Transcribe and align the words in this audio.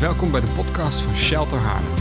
Welkom 0.00 0.30
bij 0.30 0.40
de 0.40 0.52
podcast 0.54 1.00
van 1.00 1.16
Shelter 1.16 1.58
Haarlem. 1.58 1.94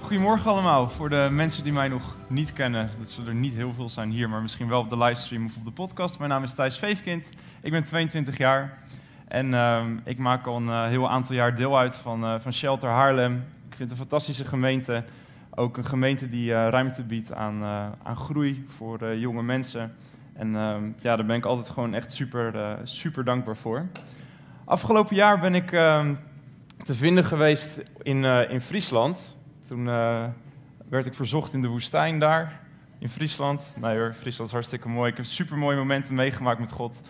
Goedemorgen 0.00 0.50
allemaal. 0.50 0.88
Voor 0.88 1.08
de 1.08 1.28
mensen 1.30 1.64
die 1.64 1.72
mij 1.72 1.88
nog 1.88 2.16
niet 2.26 2.52
kennen, 2.52 2.90
dat 2.98 3.08
zullen 3.08 3.28
er 3.28 3.34
niet 3.34 3.54
heel 3.54 3.72
veel 3.72 3.88
zijn 3.88 4.10
hier, 4.10 4.28
maar 4.28 4.42
misschien 4.42 4.68
wel 4.68 4.80
op 4.80 4.90
de 4.90 4.98
livestream 4.98 5.46
of 5.46 5.56
op 5.56 5.64
de 5.64 5.70
podcast. 5.70 6.18
Mijn 6.18 6.30
naam 6.30 6.42
is 6.42 6.54
Thijs 6.54 6.78
Veefkind, 6.78 7.28
ik 7.60 7.70
ben 7.70 7.84
22 7.84 8.38
jaar 8.38 8.78
en 9.26 9.54
ehm, 9.54 9.96
ik 10.04 10.18
maak 10.18 10.46
al 10.46 10.56
een 10.56 10.68
eh, 10.68 10.86
heel 10.86 11.10
aantal 11.10 11.34
jaar 11.34 11.56
deel 11.56 11.78
uit 11.78 11.96
van, 11.96 12.24
eh, 12.24 12.34
van 12.40 12.52
Shelter 12.52 12.90
Haarlem. 12.90 13.34
Ik 13.68 13.74
vind 13.74 13.90
het 13.90 13.90
een 13.90 14.06
fantastische 14.06 14.44
gemeente, 14.44 15.04
ook 15.54 15.76
een 15.76 15.86
gemeente 15.86 16.28
die 16.28 16.54
eh, 16.54 16.68
ruimte 16.68 17.02
biedt 17.02 17.32
aan, 17.32 17.64
aan 18.02 18.16
groei 18.16 18.64
voor 18.68 19.16
jonge 19.16 19.42
mensen. 19.42 19.92
En 20.38 20.56
ehm, 20.56 20.84
ja, 20.98 21.16
daar 21.16 21.26
ben 21.26 21.36
ik 21.36 21.44
altijd 21.44 21.68
gewoon 21.68 21.94
echt 21.94 22.12
super, 22.12 22.56
eh, 22.56 22.72
super 22.82 23.24
dankbaar 23.24 23.56
voor. 23.56 23.86
Afgelopen 24.64 25.16
jaar 25.16 25.40
ben 25.40 25.54
ik 25.54 25.72
ehm, 25.72 26.14
te 26.84 26.94
vinden 26.94 27.24
geweest 27.24 27.82
in, 28.02 28.24
eh, 28.24 28.50
in 28.50 28.60
Friesland. 28.60 29.36
Toen 29.66 29.88
eh, 29.88 30.24
werd 30.88 31.06
ik 31.06 31.14
verzocht 31.14 31.52
in 31.52 31.62
de 31.62 31.68
woestijn 31.68 32.18
daar, 32.18 32.60
in 32.98 33.08
Friesland. 33.08 33.74
Nee 33.80 33.98
hoor, 33.98 34.14
Friesland 34.18 34.48
is 34.48 34.54
hartstikke 34.54 34.88
mooi. 34.88 35.10
Ik 35.10 35.16
heb 35.16 35.26
super 35.26 35.58
mooie 35.58 35.76
momenten 35.76 36.14
meegemaakt 36.14 36.60
met 36.60 36.72
God. 36.72 37.00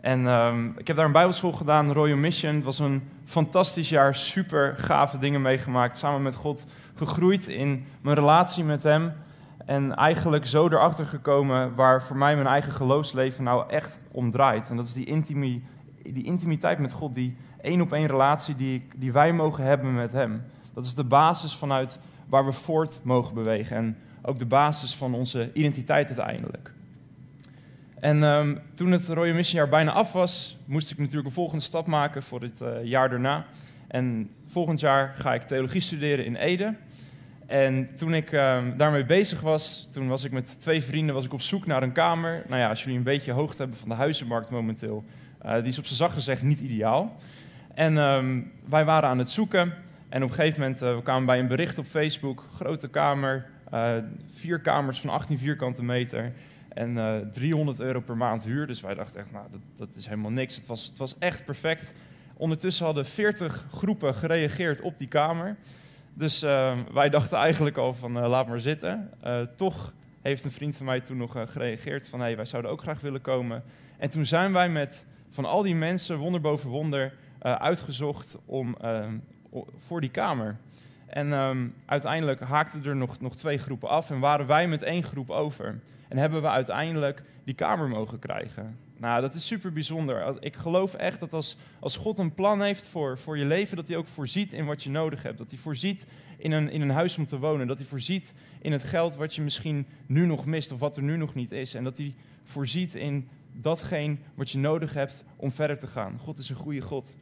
En 0.00 0.26
ehm, 0.26 0.68
ik 0.76 0.86
heb 0.86 0.96
daar 0.96 1.06
een 1.06 1.12
bijbelschool 1.12 1.52
gedaan, 1.52 1.92
Royal 1.92 2.16
Mission. 2.16 2.54
Het 2.54 2.64
was 2.64 2.78
een 2.78 3.08
fantastisch 3.24 3.88
jaar, 3.88 4.14
super 4.14 4.74
gave 4.78 5.18
dingen 5.18 5.42
meegemaakt. 5.42 5.98
Samen 5.98 6.22
met 6.22 6.34
God 6.34 6.66
gegroeid 6.94 7.48
in 7.48 7.86
mijn 8.00 8.16
relatie 8.16 8.64
met 8.64 8.82
hem. 8.82 9.12
En 9.64 9.94
eigenlijk 9.94 10.46
zo 10.46 10.66
erachter 10.66 11.06
gekomen 11.06 11.74
waar 11.74 12.02
voor 12.02 12.16
mij 12.16 12.34
mijn 12.34 12.46
eigen 12.46 12.72
geloofsleven 12.72 13.44
nou 13.44 13.70
echt 13.70 14.02
om 14.10 14.30
draait. 14.30 14.70
En 14.70 14.76
dat 14.76 14.86
is 14.86 14.92
die, 14.92 15.06
intimi, 15.06 15.64
die 16.02 16.24
intimiteit 16.24 16.78
met 16.78 16.92
God, 16.92 17.14
die 17.14 17.36
één 17.60 17.80
op 17.80 17.92
één 17.92 18.06
relatie 18.06 18.54
die, 18.54 18.86
die 18.96 19.12
wij 19.12 19.32
mogen 19.32 19.64
hebben 19.64 19.94
met 19.94 20.12
hem. 20.12 20.42
Dat 20.74 20.84
is 20.84 20.94
de 20.94 21.04
basis 21.04 21.56
vanuit 21.56 21.98
waar 22.26 22.44
we 22.44 22.52
voort 22.52 23.00
mogen 23.02 23.34
bewegen. 23.34 23.76
En 23.76 23.96
ook 24.22 24.38
de 24.38 24.46
basis 24.46 24.94
van 24.94 25.14
onze 25.14 25.50
identiteit 25.52 26.06
uiteindelijk. 26.06 26.72
En 28.00 28.22
ehm, 28.22 28.56
toen 28.74 28.92
het 28.92 29.08
Royal 29.08 29.34
Mission 29.34 29.60
jaar 29.60 29.68
bijna 29.68 29.92
af 29.92 30.12
was, 30.12 30.56
moest 30.64 30.90
ik 30.90 30.98
natuurlijk 30.98 31.26
een 31.26 31.32
volgende 31.32 31.64
stap 31.64 31.86
maken 31.86 32.22
voor 32.22 32.40
het 32.40 32.60
eh, 32.60 32.84
jaar 32.84 33.08
daarna. 33.08 33.46
En 33.88 34.30
volgend 34.46 34.80
jaar 34.80 35.14
ga 35.18 35.34
ik 35.34 35.42
theologie 35.42 35.80
studeren 35.80 36.24
in 36.24 36.36
Ede. 36.36 36.74
En 37.46 37.96
toen 37.96 38.14
ik 38.14 38.32
ehm, 38.32 38.76
daarmee 38.76 39.04
bezig 39.04 39.40
was, 39.40 39.88
toen 39.90 40.08
was 40.08 40.24
ik 40.24 40.32
met 40.32 40.60
twee 40.60 40.82
vrienden 40.82 41.14
was 41.14 41.24
ik 41.24 41.32
op 41.32 41.40
zoek 41.40 41.66
naar 41.66 41.82
een 41.82 41.92
kamer. 41.92 42.44
Nou 42.48 42.60
ja, 42.60 42.68
als 42.68 42.82
jullie 42.82 42.98
een 42.98 43.04
beetje 43.04 43.32
hoogte 43.32 43.62
hebben 43.62 43.78
van 43.78 43.88
de 43.88 43.94
huizenmarkt 43.94 44.50
momenteel, 44.50 45.04
eh, 45.38 45.54
die 45.54 45.68
is 45.68 45.78
op 45.78 45.84
zijn 45.84 45.96
zacht 45.96 46.14
gezegd 46.14 46.42
niet 46.42 46.60
ideaal. 46.60 47.16
En 47.74 47.98
ehm, 47.98 48.40
wij 48.68 48.84
waren 48.84 49.08
aan 49.08 49.18
het 49.18 49.30
zoeken. 49.30 49.74
En 50.14 50.22
op 50.22 50.28
een 50.28 50.34
gegeven 50.34 50.60
moment 50.60 50.82
eh, 50.82 50.94
we 50.94 51.02
kwamen 51.02 51.26
bij 51.26 51.38
een 51.38 51.46
bericht 51.46 51.78
op 51.78 51.84
Facebook. 51.84 52.44
Grote 52.54 52.88
kamer, 52.88 53.46
eh, 53.70 53.96
vier 54.32 54.60
kamers 54.60 55.00
van 55.00 55.10
18 55.10 55.38
vierkante 55.38 55.82
meter. 55.82 56.32
En 56.68 56.98
eh, 56.98 57.16
300 57.32 57.80
euro 57.80 58.00
per 58.00 58.16
maand 58.16 58.44
huur. 58.44 58.66
Dus 58.66 58.80
wij 58.80 58.94
dachten 58.94 59.20
echt, 59.20 59.32
nou, 59.32 59.46
dat, 59.50 59.60
dat 59.76 59.96
is 59.96 60.06
helemaal 60.06 60.30
niks. 60.30 60.56
Het 60.56 60.66
was, 60.66 60.86
het 60.86 60.98
was 60.98 61.18
echt 61.18 61.44
perfect. 61.44 61.92
Ondertussen 62.36 62.84
hadden 62.84 63.06
40 63.06 63.66
groepen 63.70 64.14
gereageerd 64.14 64.80
op 64.80 64.98
die 64.98 65.08
kamer. 65.08 65.56
Dus 66.14 66.42
eh, 66.42 66.78
wij 66.92 67.08
dachten 67.08 67.38
eigenlijk 67.38 67.76
al 67.76 67.92
van, 67.94 68.18
eh, 68.18 68.28
laat 68.28 68.46
maar 68.46 68.60
zitten. 68.60 69.10
Eh, 69.20 69.40
toch 69.56 69.92
heeft 70.22 70.44
een 70.44 70.50
vriend 70.50 70.76
van 70.76 70.86
mij 70.86 71.00
toen 71.00 71.16
nog 71.16 71.36
eh, 71.36 71.42
gereageerd 71.46 72.08
van, 72.08 72.20
hey, 72.20 72.36
wij 72.36 72.44
zouden 72.44 72.70
ook 72.70 72.80
graag 72.80 73.00
willen 73.00 73.20
komen. 73.20 73.62
En 73.98 74.10
toen 74.10 74.26
zijn 74.26 74.52
wij 74.52 74.68
met 74.68 75.06
van 75.30 75.44
al 75.44 75.62
die 75.62 75.74
mensen, 75.74 76.16
wonder 76.18 76.40
boven 76.40 76.70
wonder, 76.70 77.12
uitgezocht 77.40 78.36
om, 78.44 78.76
eh, 78.80 79.06
o- 79.50 79.66
voor 79.86 80.00
die 80.00 80.10
kamer. 80.10 80.56
En 81.06 81.32
ehm, 81.32 81.66
uiteindelijk 81.86 82.40
haakten 82.40 82.84
er 82.84 82.96
nog, 82.96 83.20
nog 83.20 83.36
twee 83.36 83.58
groepen 83.58 83.88
af 83.88 84.10
en 84.10 84.18
waren 84.20 84.46
wij 84.46 84.68
met 84.68 84.82
één 84.82 85.02
groep 85.02 85.30
over. 85.30 85.80
En 86.08 86.16
hebben 86.18 86.42
we 86.42 86.48
uiteindelijk 86.48 87.22
die 87.44 87.54
kamer 87.54 87.88
mogen 87.88 88.18
krijgen. 88.18 88.78
Nou, 88.96 89.20
dat 89.20 89.34
is 89.34 89.46
super 89.46 89.72
bijzonder. 89.72 90.36
Ik 90.40 90.56
geloof 90.56 90.94
echt 90.94 91.20
dat 91.20 91.32
als, 91.32 91.56
als 91.78 91.96
God 91.96 92.18
een 92.18 92.34
plan 92.34 92.62
heeft 92.62 92.86
voor, 92.86 93.18
voor 93.18 93.38
je 93.38 93.44
leven, 93.44 93.76
dat 93.76 93.88
hij 93.88 93.96
ook 93.96 94.06
voorziet 94.06 94.52
in 94.52 94.64
wat 94.64 94.82
je 94.82 94.90
nodig 94.90 95.22
hebt. 95.22 95.38
Dat 95.38 95.50
hij 95.50 95.58
voorziet 95.58 96.06
in 96.38 96.52
een, 96.52 96.70
in 96.70 96.80
een 96.80 96.90
huis 96.90 97.18
om 97.18 97.26
te 97.26 97.38
wonen. 97.38 97.66
Dat 97.66 97.78
hij 97.78 97.86
voorziet 97.86 98.32
in 98.60 98.72
het 98.72 98.82
geld 98.82 99.16
wat 99.16 99.34
je 99.34 99.42
misschien 99.42 99.86
nu 100.06 100.26
nog 100.26 100.46
mist 100.46 100.72
of 100.72 100.78
wat 100.78 100.96
er 100.96 101.02
nu 101.02 101.16
nog 101.16 101.34
niet 101.34 101.52
is. 101.52 101.74
En 101.74 101.84
dat 101.84 101.96
hij 101.96 102.14
voorziet 102.44 102.94
in 102.94 103.28
datgene 103.52 104.16
wat 104.34 104.50
je 104.50 104.58
nodig 104.58 104.92
hebt 104.92 105.24
om 105.36 105.50
verder 105.50 105.78
te 105.78 105.86
gaan. 105.86 106.18
God 106.18 106.38
is 106.38 106.50
een 106.50 106.56
goede 106.56 106.80
God. 106.80 107.14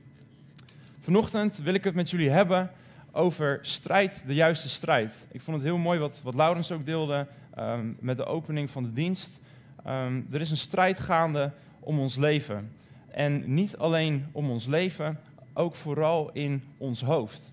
Vanochtend 1.01 1.57
wil 1.57 1.75
ik 1.75 1.85
het 1.85 1.95
met 1.95 2.11
jullie 2.11 2.31
hebben 2.31 2.71
over 3.13 3.59
strijd, 3.63 4.23
de 4.27 4.35
juiste 4.35 4.69
strijd. 4.69 5.27
Ik 5.31 5.41
vond 5.41 5.57
het 5.57 5.67
heel 5.67 5.79
mooi 5.79 5.99
wat, 5.99 6.21
wat 6.23 6.35
Laurens 6.35 6.73
ook 6.73 6.87
deelde 6.87 7.27
ehm, 7.55 7.93
met 7.99 8.17
de 8.17 8.25
opening 8.25 8.71
van 8.71 8.83
de 8.83 8.93
dienst. 8.93 9.41
Ehm, 9.85 10.21
er 10.31 10.41
is 10.41 10.51
een 10.51 10.57
strijd 10.57 11.01
gaande 11.01 11.53
om 11.81 11.99
ons 11.99 12.17
leven. 12.17 12.73
En 13.11 13.55
niet 13.55 13.77
alleen 13.77 14.27
om 14.33 14.51
ons 14.51 14.67
leven, 14.67 15.19
ook 15.53 15.75
vooral 15.75 16.31
in 16.33 16.63
ons 16.79 17.03
hoofd. 17.03 17.53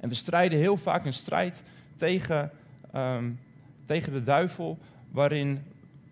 En 0.00 0.08
we 0.08 0.14
strijden 0.14 0.58
heel 0.58 0.76
vaak 0.76 1.04
een 1.04 1.12
strijd 1.12 1.62
tegen, 1.96 2.50
ehm, 2.92 3.30
tegen 3.84 4.12
de 4.12 4.22
duivel, 4.22 4.78
waarin 5.10 5.62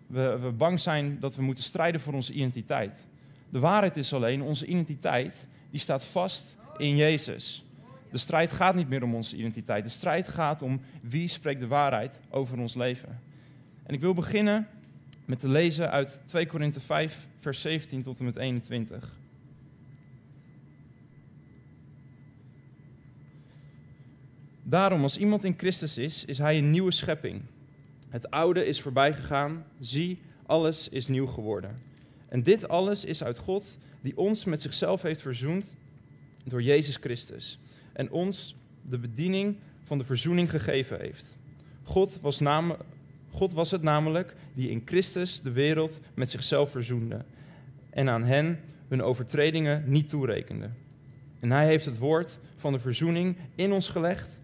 we, 0.07 0.39
we 0.39 0.51
bang 0.51 0.79
zijn 0.79 1.19
dat 1.19 1.35
we 1.35 1.41
moeten 1.41 1.63
strijden 1.63 2.01
voor 2.01 2.13
onze 2.13 2.33
identiteit. 2.33 3.07
De 3.49 3.59
waarheid 3.59 3.97
is 3.97 4.13
alleen, 4.13 4.41
onze 4.41 4.65
identiteit 4.65 5.47
die 5.69 5.79
staat 5.79 6.05
vast 6.05 6.57
in 6.77 6.95
Jezus. 6.95 7.65
De 8.11 8.17
strijd 8.17 8.51
gaat 8.51 8.75
niet 8.75 8.89
meer 8.89 9.03
om 9.03 9.15
onze 9.15 9.35
identiteit. 9.35 9.83
De 9.83 9.89
strijd 9.89 10.27
gaat 10.27 10.61
om 10.61 10.81
wie 11.01 11.27
spreekt 11.27 11.59
de 11.59 11.67
waarheid 11.67 12.19
over 12.29 12.59
ons 12.59 12.75
leven. 12.75 13.19
En 13.83 13.93
ik 13.93 14.01
wil 14.01 14.13
beginnen 14.13 14.67
met 15.25 15.39
te 15.39 15.47
lezen 15.47 15.91
uit 15.91 16.21
2 16.25 16.45
Korinthe 16.45 16.79
5, 16.79 17.27
vers 17.39 17.61
17 17.61 18.01
tot 18.01 18.19
en 18.19 18.25
met 18.25 18.35
21. 18.35 19.17
Daarom, 24.63 25.01
als 25.01 25.17
iemand 25.17 25.43
in 25.43 25.53
Christus 25.57 25.97
is, 25.97 26.25
is 26.25 26.37
hij 26.37 26.57
een 26.57 26.71
nieuwe 26.71 26.91
schepping. 26.91 27.41
Het 28.09 28.31
oude 28.31 28.65
is 28.65 28.81
voorbij 28.81 29.13
gegaan, 29.13 29.65
zie, 29.79 30.19
alles 30.45 30.89
is 30.89 31.07
nieuw 31.07 31.27
geworden. 31.27 31.81
En 32.29 32.43
dit 32.43 32.67
alles 32.67 33.05
is 33.05 33.23
uit 33.23 33.37
God, 33.37 33.77
die 34.01 34.17
ons 34.17 34.45
met 34.45 34.61
zichzelf 34.61 35.01
heeft 35.01 35.21
verzoend 35.21 35.75
door 36.45 36.61
Jezus 36.61 36.95
Christus. 36.95 37.59
En 37.93 38.11
ons 38.11 38.55
de 38.81 38.99
bediening 38.99 39.57
van 39.83 39.97
de 39.97 40.05
verzoening 40.05 40.49
gegeven 40.49 40.99
heeft. 40.99 41.37
God 41.83 42.19
was, 42.21 42.39
nam- 42.39 42.77
God 43.35 43.53
was 43.53 43.71
het 43.71 43.81
namelijk 43.81 44.35
die 44.53 44.69
in 44.69 44.81
Christus 44.85 45.41
de 45.41 45.51
wereld 45.51 45.99
met 46.13 46.31
zichzelf 46.31 46.71
verzoende. 46.71 47.25
En 47.89 48.09
aan 48.09 48.23
hen 48.23 48.59
hun 48.87 49.03
overtredingen 49.03 49.83
niet 49.87 50.09
toerekende. 50.09 50.69
En 51.39 51.51
hij 51.51 51.65
heeft 51.65 51.85
het 51.85 51.97
woord 51.97 52.39
van 52.55 52.71
de 52.71 52.79
verzoening 52.79 53.37
in 53.55 53.71
ons 53.71 53.89
gelegd. 53.89 54.39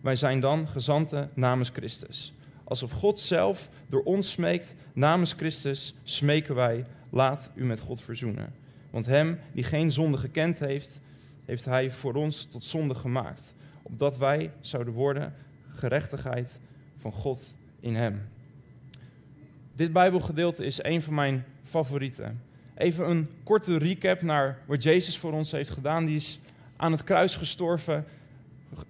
Wij 0.00 0.16
zijn 0.16 0.40
dan 0.40 0.68
gezanten 0.68 1.30
namens 1.34 1.70
Christus. 1.72 2.32
Alsof 2.64 2.90
God 2.90 3.20
zelf 3.20 3.68
door 3.88 4.02
ons 4.02 4.30
smeekt 4.30 4.74
namens 4.92 5.32
Christus, 5.32 5.94
smeken 6.02 6.54
wij, 6.54 6.84
laat 7.10 7.50
u 7.54 7.64
met 7.64 7.80
God 7.80 8.00
verzoenen. 8.00 8.54
Want 8.90 9.06
hem 9.06 9.38
die 9.52 9.64
geen 9.64 9.92
zonde 9.92 10.16
gekend 10.16 10.58
heeft, 10.58 11.00
heeft 11.44 11.64
hij 11.64 11.90
voor 11.90 12.14
ons 12.14 12.44
tot 12.44 12.64
zonde 12.64 12.94
gemaakt. 12.94 13.54
Opdat 13.82 14.18
wij 14.18 14.50
zouden 14.60 14.94
worden 14.94 15.34
gerechtigheid 15.68 16.60
van 16.96 17.12
God 17.12 17.54
in 17.80 17.94
hem. 17.94 18.34
Dit 19.76 19.92
Bijbelgedeelte 19.92 20.64
is 20.64 20.82
een 20.82 21.02
van 21.02 21.14
mijn 21.14 21.44
favorieten. 21.64 22.42
Even 22.74 23.10
een 23.10 23.28
korte 23.42 23.78
recap 23.78 24.22
naar 24.22 24.58
wat 24.66 24.82
Jezus 24.82 25.18
voor 25.18 25.32
ons 25.32 25.52
heeft 25.52 25.70
gedaan. 25.70 26.04
Die 26.06 26.16
is 26.16 26.40
aan 26.76 26.92
het 26.92 27.04
kruis 27.04 27.34
gestorven, 27.34 28.04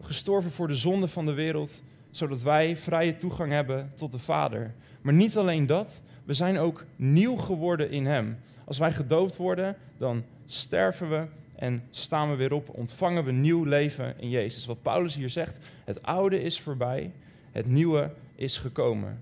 gestorven 0.01 0.51
voor 0.51 0.69
de 0.69 0.75
zonde 0.75 1.09
van 1.09 1.27
de 1.27 1.33
wereld, 1.33 1.83
zodat 2.11 2.43
wij 2.43 2.77
vrije 2.77 3.17
toegang 3.17 3.53
hebben 3.53 3.93
tot 3.95 4.13
de 4.13 4.19
Vader. 4.19 4.75
Maar 5.01 5.15
niet 5.15 5.37
alleen 5.37 5.67
dat, 5.67 6.01
we 6.25 6.35
zijn 6.35 6.59
ook 6.59 6.85
nieuw 6.97 7.37
geworden 7.37 7.91
in 7.91 8.07
Hem. 8.07 8.39
Als 8.65 8.79
wij 8.79 8.93
gedoopt 8.93 9.37
worden, 9.37 9.77
dan 9.99 10.25
sterven 10.47 11.11
we 11.11 11.27
en 11.55 11.83
staan 11.91 12.31
we 12.31 12.37
weer 12.37 12.53
op, 12.53 12.69
ontvangen 12.69 13.25
we 13.25 13.33
nieuw 13.33 13.65
leven 13.65 14.15
in 14.19 14.29
Jezus. 14.29 14.67
Wat 14.67 14.83
Paulus 14.83 15.15
hier 15.15 15.31
zegt, 15.31 15.59
het 15.85 16.03
oude 16.03 16.43
is 16.43 16.61
voorbij, 16.61 17.13
het 17.53 17.67
nieuwe 17.67 18.11
is 18.35 18.59
gekomen. 18.59 19.21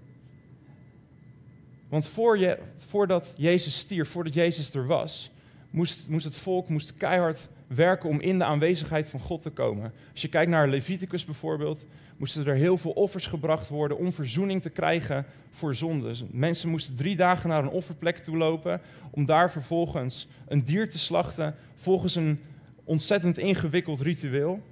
Want 1.94 2.06
voor 2.06 2.38
je, 2.38 2.58
voordat 2.76 3.35
Jezus 3.37 3.79
stierf, 3.79 4.08
voordat 4.08 4.35
Jezus 4.35 4.70
er 4.70 4.87
was, 4.87 5.31
moest, 5.70 6.08
moest 6.08 6.25
het 6.25 6.37
volk 6.37 6.69
moest 6.69 6.96
keihard 6.96 7.49
werken 7.67 8.08
om 8.08 8.20
in 8.20 8.38
de 8.38 8.44
aanwezigheid 8.44 9.08
van 9.08 9.20
God 9.20 9.43
te 9.43 9.50
komen. 9.50 9.93
Als 10.12 10.23
je 10.23 10.29
kijkt 10.29 10.50
naar 10.50 10.69
Leviticus 10.69 11.25
bijvoorbeeld, 11.25 11.87
moesten 12.17 12.46
er 12.46 12.55
heel 12.55 12.79
veel 12.79 12.91
offers 12.91 13.26
gebracht 13.26 13.69
worden 13.69 13.99
om 13.99 14.12
verzoening 14.12 14.62
te 14.62 14.70
krijgen 14.70 15.26
voor 15.50 15.75
zonde. 15.75 16.08
Dus 16.08 16.25
mensen 16.31 16.69
moesten 16.69 16.94
drie 16.94 17.17
dagen 17.17 17.49
naar 17.49 17.62
een 17.62 17.69
offerplek 17.69 18.19
toe 18.19 18.37
lopen 18.37 18.81
om 19.11 19.26
daar 19.26 19.50
vervolgens 19.50 20.29
een 20.49 20.64
dier 20.64 20.91
te 20.91 20.99
slachten 20.99 21.55
volgens 21.75 22.14
een 22.14 22.41
ontzettend 22.85 23.38
ingewikkeld 23.38 24.00
ritueel. 24.00 24.62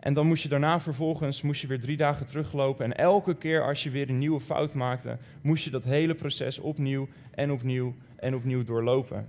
En 0.00 0.14
dan 0.14 0.26
moest 0.26 0.42
je 0.42 0.48
daarna 0.48 0.80
vervolgens 0.80 1.42
moest 1.42 1.60
je 1.60 1.66
weer 1.66 1.80
drie 1.80 1.96
dagen 1.96 2.26
teruglopen. 2.26 2.84
En 2.84 2.96
elke 2.96 3.34
keer 3.34 3.66
als 3.66 3.82
je 3.82 3.90
weer 3.90 4.08
een 4.08 4.18
nieuwe 4.18 4.40
fout 4.40 4.74
maakte, 4.74 5.18
moest 5.42 5.64
je 5.64 5.70
dat 5.70 5.84
hele 5.84 6.14
proces 6.14 6.58
opnieuw 6.58 7.08
en 7.30 7.52
opnieuw 7.52 7.94
en 8.16 8.34
opnieuw 8.34 8.64
doorlopen. 8.64 9.26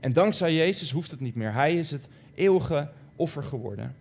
En 0.00 0.12
dankzij 0.12 0.54
Jezus 0.54 0.90
hoeft 0.90 1.10
het 1.10 1.20
niet 1.20 1.34
meer. 1.34 1.52
Hij 1.52 1.76
is 1.76 1.90
het 1.90 2.08
eeuwige 2.34 2.90
offer 3.16 3.42
geworden. 3.42 3.94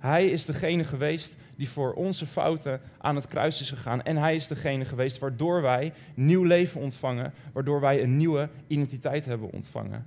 Hij 0.00 0.26
is 0.26 0.44
degene 0.44 0.84
geweest 0.84 1.36
die 1.56 1.68
voor 1.68 1.92
onze 1.92 2.26
fouten 2.26 2.80
aan 2.98 3.14
het 3.14 3.28
kruis 3.28 3.60
is 3.60 3.70
gegaan. 3.70 4.02
En 4.02 4.16
hij 4.16 4.34
is 4.34 4.46
degene 4.46 4.84
geweest 4.84 5.18
waardoor 5.18 5.62
wij 5.62 5.92
nieuw 6.14 6.44
leven 6.44 6.80
ontvangen, 6.80 7.32
waardoor 7.52 7.80
wij 7.80 8.02
een 8.02 8.16
nieuwe 8.16 8.48
identiteit 8.66 9.24
hebben 9.24 9.52
ontvangen. 9.52 10.06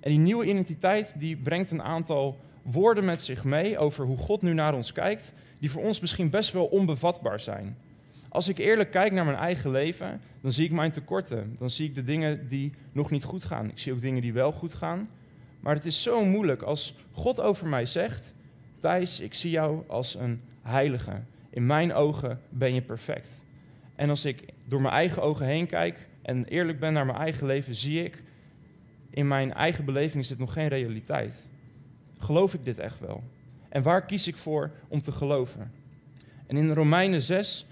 En 0.00 0.10
die 0.10 0.18
nieuwe 0.18 0.44
identiteit 0.44 1.14
die 1.18 1.36
brengt 1.36 1.70
een 1.70 1.82
aantal 1.82 2.38
woorden 2.70 3.04
met 3.04 3.22
zich 3.22 3.44
mee 3.44 3.78
over 3.78 4.04
hoe 4.04 4.16
God 4.16 4.42
nu 4.42 4.52
naar 4.52 4.74
ons 4.74 4.92
kijkt, 4.92 5.32
die 5.58 5.70
voor 5.70 5.82
ons 5.82 6.00
misschien 6.00 6.30
best 6.30 6.52
wel 6.52 6.66
onbevatbaar 6.66 7.40
zijn. 7.40 7.76
Als 8.28 8.48
ik 8.48 8.58
eerlijk 8.58 8.90
kijk 8.90 9.12
naar 9.12 9.24
mijn 9.24 9.36
eigen 9.36 9.70
leven, 9.70 10.20
dan 10.40 10.52
zie 10.52 10.64
ik 10.64 10.72
mijn 10.72 10.90
tekorten. 10.90 11.56
Dan 11.58 11.70
zie 11.70 11.88
ik 11.88 11.94
de 11.94 12.04
dingen 12.04 12.48
die 12.48 12.72
nog 12.92 13.10
niet 13.10 13.24
goed 13.24 13.44
gaan. 13.44 13.70
Ik 13.70 13.78
zie 13.78 13.92
ook 13.92 14.00
dingen 14.00 14.22
die 14.22 14.32
wel 14.32 14.52
goed 14.52 14.74
gaan. 14.74 15.08
Maar 15.60 15.74
het 15.74 15.86
is 15.86 16.02
zo 16.02 16.24
moeilijk 16.24 16.62
als 16.62 16.94
God 17.12 17.40
over 17.40 17.66
mij 17.66 17.86
zegt: 17.86 18.34
Thijs, 18.80 19.20
ik 19.20 19.34
zie 19.34 19.50
jou 19.50 19.82
als 19.86 20.14
een 20.14 20.40
heilige. 20.62 21.20
In 21.50 21.66
mijn 21.66 21.94
ogen 21.94 22.40
ben 22.48 22.74
je 22.74 22.82
perfect. 22.82 23.44
En 23.94 24.10
als 24.10 24.24
ik 24.24 24.44
door 24.66 24.80
mijn 24.80 24.94
eigen 24.94 25.22
ogen 25.22 25.46
heen 25.46 25.66
kijk 25.66 26.08
en 26.22 26.44
eerlijk 26.44 26.78
ben 26.78 26.92
naar 26.92 27.06
mijn 27.06 27.18
eigen 27.18 27.46
leven, 27.46 27.74
zie 27.74 28.04
ik 28.04 28.22
in 29.10 29.28
mijn 29.28 29.52
eigen 29.52 29.84
beleving 29.84 30.22
is 30.22 30.28
dit 30.28 30.38
nog 30.38 30.52
geen 30.52 30.68
realiteit. 30.68 31.48
Geloof 32.18 32.54
ik 32.54 32.64
dit 32.64 32.78
echt 32.78 33.00
wel? 33.00 33.22
En 33.68 33.82
waar 33.82 34.06
kies 34.06 34.26
ik 34.26 34.36
voor 34.36 34.70
om 34.88 35.00
te 35.00 35.12
geloven? 35.12 35.72
En 36.46 36.56
in 36.56 36.72
Romeinen 36.72 37.20
6, 37.20 37.66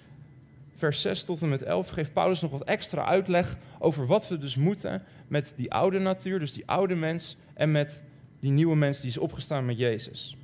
vers 0.76 1.00
6 1.00 1.22
tot 1.22 1.42
en 1.42 1.48
met 1.48 1.62
11 1.62 1.88
geeft 1.88 2.12
Paulus 2.12 2.40
nog 2.40 2.50
wat 2.50 2.64
extra 2.64 3.04
uitleg 3.04 3.56
over 3.78 4.06
wat 4.06 4.28
we 4.28 4.38
dus 4.38 4.56
moeten 4.56 5.02
met 5.28 5.52
die 5.56 5.72
oude 5.72 5.98
natuur, 5.98 6.38
dus 6.38 6.52
die 6.52 6.66
oude 6.66 6.94
mens, 6.94 7.36
en 7.54 7.70
met 7.72 8.02
die 8.40 8.50
nieuwe 8.50 8.76
mens 8.76 9.00
die 9.00 9.10
is 9.10 9.18
opgestaan 9.18 9.64
met 9.64 9.78
Jezus. 9.78 10.36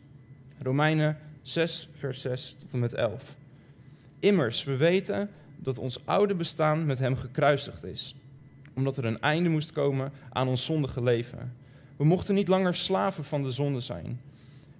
Romeinen 0.58 1.18
6, 1.42 1.88
vers 1.94 2.20
6 2.20 2.56
tot 2.58 2.72
en 2.72 2.78
met 2.78 2.94
11. 2.94 3.36
Immers, 4.18 4.64
we 4.64 4.76
weten 4.76 5.30
dat 5.56 5.78
ons 5.78 6.06
oude 6.06 6.34
bestaan 6.34 6.86
met 6.86 6.98
hem 6.98 7.16
gekruisigd 7.16 7.84
is, 7.84 8.14
omdat 8.74 8.96
er 8.96 9.04
een 9.04 9.20
einde 9.20 9.48
moest 9.48 9.72
komen 9.72 10.12
aan 10.30 10.48
ons 10.48 10.64
zondige 10.64 11.02
leven. 11.02 11.52
We 11.96 12.04
mochten 12.04 12.34
niet 12.34 12.48
langer 12.48 12.74
slaven 12.74 13.24
van 13.24 13.42
de 13.42 13.50
zonde 13.50 13.80
zijn. 13.80 14.20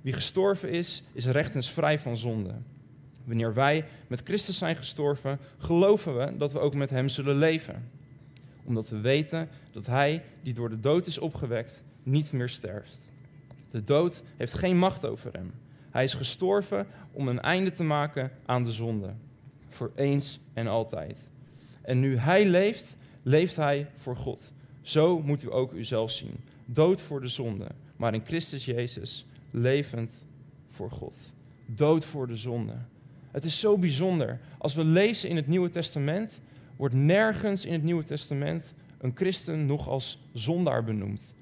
Wie 0.01 0.13
gestorven 0.13 0.71
is, 0.71 1.03
is 1.13 1.27
rechtens 1.27 1.71
vrij 1.71 1.99
van 1.99 2.17
zonde. 2.17 2.55
Wanneer 3.25 3.55
wij 3.55 3.85
met 4.07 4.21
Christus 4.25 4.59
zijn 4.59 4.77
gestorven, 4.77 5.39
geloven 5.59 6.19
we 6.19 6.37
dat 6.37 6.53
we 6.53 6.59
ook 6.59 6.75
met 6.75 6.91
Hem 6.91 7.09
zullen 7.09 7.37
leven. 7.37 7.91
Omdat 8.65 8.89
we 8.89 9.01
weten 9.01 9.49
dat 9.71 9.87
Hij, 9.87 10.25
die 10.43 10.55
door 10.55 10.69
de 10.69 10.81
dood 10.81 11.07
is 11.07 11.19
opgewekt, 11.19 11.85
niet 12.03 12.33
meer 12.33 12.49
sterft. 12.49 13.09
De 13.71 13.85
dood 13.85 14.23
heeft 14.37 14.55
geen 14.55 14.79
macht 14.79 15.07
over 15.07 15.33
Hem. 15.33 15.53
Hij 15.91 16.05
is 16.05 16.15
gestorven 16.15 16.87
om 17.13 17.29
een 17.29 17.41
einde 17.41 17.71
te 17.71 17.85
maken 17.85 18.31
aan 18.47 18.65
de 18.65 18.73
zonde. 18.73 19.15
Voor 19.69 19.93
eens 19.95 20.41
en 20.53 20.67
altijd. 20.67 21.31
En 21.83 22.01
nu 22.01 22.17
Hij 22.17 22.47
leeft, 22.47 22.97
leeft 23.23 23.57
Hij 23.57 23.91
voor 23.97 24.17
God. 24.17 24.53
Zo 24.81 25.21
moet 25.23 25.43
u 25.43 25.53
ook 25.53 25.73
uzelf 25.73 26.11
zien. 26.11 26.37
Dood 26.73 27.03
voor 27.03 27.21
de 27.21 27.29
zonde, 27.29 27.67
maar 27.97 28.15
in 28.15 28.23
Christus 28.25 28.65
Jezus 28.65 29.27
levend 29.51 30.27
voor 30.69 30.91
God. 30.91 31.33
Dood 31.67 32.05
voor 32.05 32.27
de 32.27 32.37
zonde. 32.37 32.75
Het 33.31 33.45
is 33.45 33.61
zo 33.61 33.79
bijzonder. 33.79 34.41
Als 34.59 34.75
we 34.75 34.85
lezen 34.85 35.29
in 35.29 35.37
het 35.37 35.47
Nieuwe 35.47 35.71
Testament, 35.71 36.41
wordt 36.77 36.95
nergens 36.95 37.65
in 37.65 37.73
het 37.73 37.83
Nieuwe 37.83 38.05
Testament 38.05 38.75
een 38.99 39.13
christen 39.15 39.67
nog 39.67 39.89
als 39.89 40.19
zondaar 40.33 40.85
benoemd. 40.85 41.35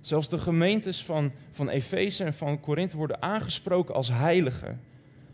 Zelfs 0.00 0.28
de 0.28 0.38
gemeentes 0.38 1.04
van, 1.04 1.32
van 1.50 1.68
Efeze 1.68 2.24
en 2.24 2.34
van 2.34 2.60
Korinthe 2.60 2.96
worden 2.96 3.22
aangesproken 3.22 3.94
als 3.94 4.08
heiligen. 4.08 4.80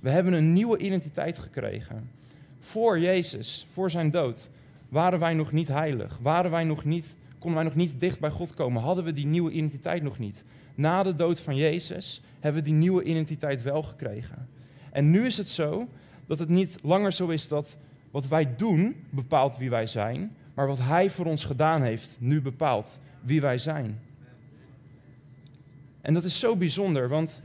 We 0.00 0.10
hebben 0.10 0.32
een 0.32 0.52
nieuwe 0.52 0.78
identiteit 0.78 1.38
gekregen. 1.38 2.10
Voor 2.58 2.98
Jezus, 2.98 3.66
voor 3.72 3.90
zijn 3.90 4.10
dood, 4.10 4.48
waren 4.88 5.18
wij 5.18 5.34
nog 5.34 5.52
niet 5.52 5.68
heilig. 5.68 6.18
Waren 6.22 6.50
wij 6.50 6.64
nog 6.64 6.84
niet, 6.84 7.14
konden 7.40 7.58
wij 7.60 7.68
nog 7.68 7.74
niet 7.74 8.00
dicht 8.00 8.20
bij 8.20 8.30
God 8.30 8.54
komen. 8.54 8.82
Hadden 8.82 9.04
we 9.04 9.12
die 9.12 9.26
nieuwe 9.26 9.50
identiteit 9.50 10.02
nog 10.02 10.18
niet. 10.18 10.44
Na 10.74 11.02
de 11.02 11.14
dood 11.14 11.40
van 11.40 11.56
Jezus 11.56 12.22
hebben 12.40 12.62
we 12.62 12.68
die 12.68 12.78
nieuwe 12.78 13.02
identiteit 13.02 13.62
wel 13.62 13.82
gekregen. 13.82 14.48
En 14.92 15.10
nu 15.10 15.26
is 15.26 15.36
het 15.36 15.48
zo 15.48 15.88
dat 16.26 16.38
het 16.38 16.48
niet 16.48 16.78
langer 16.82 17.12
zo 17.12 17.28
is 17.28 17.48
dat 17.48 17.76
wat 18.10 18.28
wij 18.28 18.56
doen 18.56 18.96
bepaalt 19.10 19.56
wie 19.56 19.70
wij 19.70 19.86
zijn, 19.86 20.36
maar 20.54 20.66
wat 20.66 20.78
Hij 20.78 21.10
voor 21.10 21.26
ons 21.26 21.44
gedaan 21.44 21.82
heeft 21.82 22.16
nu 22.20 22.40
bepaalt 22.40 22.98
wie 23.20 23.40
wij 23.40 23.58
zijn. 23.58 24.00
En 26.00 26.14
dat 26.14 26.24
is 26.24 26.38
zo 26.38 26.56
bijzonder, 26.56 27.08
want 27.08 27.42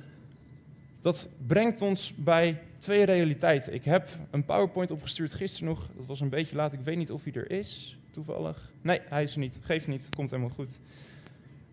dat 1.01 1.27
brengt 1.47 1.81
ons 1.81 2.13
bij 2.15 2.61
twee 2.77 3.03
realiteiten. 3.05 3.73
Ik 3.73 3.83
heb 3.83 4.09
een 4.31 4.45
PowerPoint 4.45 4.91
opgestuurd 4.91 5.33
gisteren 5.33 5.67
nog, 5.67 5.89
dat 5.97 6.05
was 6.05 6.19
een 6.19 6.29
beetje 6.29 6.55
laat, 6.55 6.73
ik 6.73 6.79
weet 6.79 6.97
niet 6.97 7.11
of 7.11 7.23
hij 7.23 7.33
er 7.33 7.51
is, 7.51 7.97
toevallig. 8.15 8.71
Nee, 8.81 9.01
hij 9.09 9.23
is 9.23 9.33
er 9.33 9.39
niet, 9.39 9.59
geef 9.61 9.87
niet, 9.87 10.09
komt 10.15 10.29
helemaal 10.29 10.55
goed. 10.55 10.79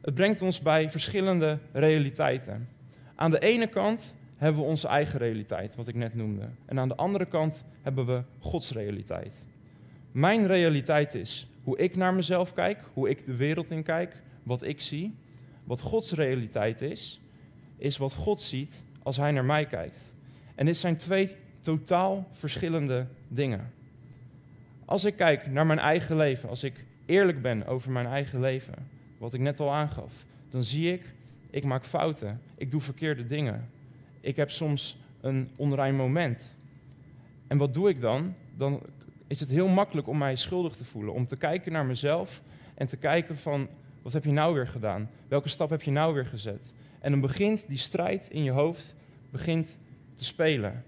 Het 0.01 0.15
brengt 0.15 0.43
ons 0.43 0.61
bij 0.61 0.91
verschillende 0.91 1.59
realiteiten. 1.73 2.69
Aan 3.15 3.31
de 3.31 3.39
ene 3.39 3.67
kant 3.67 4.15
hebben 4.37 4.63
we 4.63 4.69
onze 4.69 4.89
eigen 4.89 5.19
realiteit, 5.19 5.75
wat 5.75 5.89
ik 5.89 5.95
net 5.95 6.15
noemde. 6.15 6.49
En 6.67 6.79
aan 6.79 6.89
de 6.89 6.97
andere 6.97 7.27
kant 7.27 7.65
hebben 7.83 8.07
we 8.07 8.23
Gods 8.39 8.73
realiteit. 8.73 9.45
Mijn 10.13 10.47
realiteit 10.47 11.15
is 11.15 11.49
hoe 11.63 11.79
ik 11.79 11.97
naar 11.97 12.15
mezelf 12.15 12.53
kijk, 12.53 12.79
hoe 12.93 13.09
ik 13.09 13.25
de 13.25 13.37
wereld 13.37 13.71
in 13.71 13.83
kijk, 13.83 14.23
wat 14.43 14.63
ik 14.63 14.81
zie. 14.81 15.15
Wat 15.65 15.81
Gods 15.81 16.13
realiteit 16.13 16.81
is, 16.81 17.21
is 17.77 17.97
wat 17.97 18.15
God 18.15 18.41
ziet 18.41 18.83
als 19.03 19.17
Hij 19.17 19.33
naar 19.33 19.45
mij 19.45 19.67
kijkt. 19.67 20.15
En 20.55 20.67
dit 20.67 20.77
zijn 20.77 20.97
twee 20.97 21.37
totaal 21.61 22.29
verschillende 22.33 23.07
dingen. 23.29 23.73
Als 24.93 25.05
ik 25.05 25.17
kijk 25.17 25.47
naar 25.47 25.67
mijn 25.67 25.79
eigen 25.79 26.17
leven, 26.17 26.49
als 26.49 26.65
ik 26.65 26.85
eerlijk 27.07 27.43
ben 27.43 27.67
over 27.67 27.91
mijn 27.91 28.07
eigen 28.07 28.41
leven, 28.41 28.75
wat 29.19 29.35
ik 29.35 29.41
net 29.41 29.61
al 29.61 29.73
aangaf, 29.73 30.13
dan 30.51 30.65
zie 30.65 30.93
ik, 30.93 31.15
ik 31.51 31.65
maak 31.65 31.85
fouten, 31.85 32.41
ik 32.55 32.71
doe 32.71 32.81
verkeerde 32.81 33.27
dingen. 33.27 33.69
Ik 34.21 34.37
heb 34.37 34.51
soms 34.51 34.97
een 35.21 35.51
onrein 35.57 35.97
moment. 35.97 36.59
En 37.47 37.59
wat 37.59 37.75
doe 37.75 37.89
ik 37.89 38.01
dan? 38.01 38.35
Dan 38.57 38.81
is 39.27 39.41
het 39.41 39.49
heel 39.49 39.69
makkelijk 39.69 40.09
om 40.09 40.19
mij 40.19 40.37
schuldig 40.37 40.75
te 40.77 40.85
voelen, 40.85 41.15
om 41.15 41.27
te 41.27 41.37
kijken 41.37 41.73
naar 41.73 41.87
mezelf 41.87 42.41
en 42.75 42.87
te 42.87 42.97
kijken 42.97 43.37
van, 43.37 43.69
wat 44.03 44.13
heb 44.13 44.25
je 44.25 44.33
nou 44.33 44.55
weer 44.55 44.69
gedaan? 44.69 45.11
Welke 45.29 45.49
stap 45.49 45.71
heb 45.71 45.83
je 45.83 45.91
nou 45.91 46.15
weer 46.15 46.27
gezet? 46.27 46.73
En 47.01 47.11
dan 47.11 47.21
begint 47.21 47.69
die 47.69 47.79
strijd 47.79 48.29
in 48.31 48.43
je 48.43 48.51
hoofd 48.51 48.95
begint 49.31 49.79
te 50.15 50.25
spelen. 50.25 50.85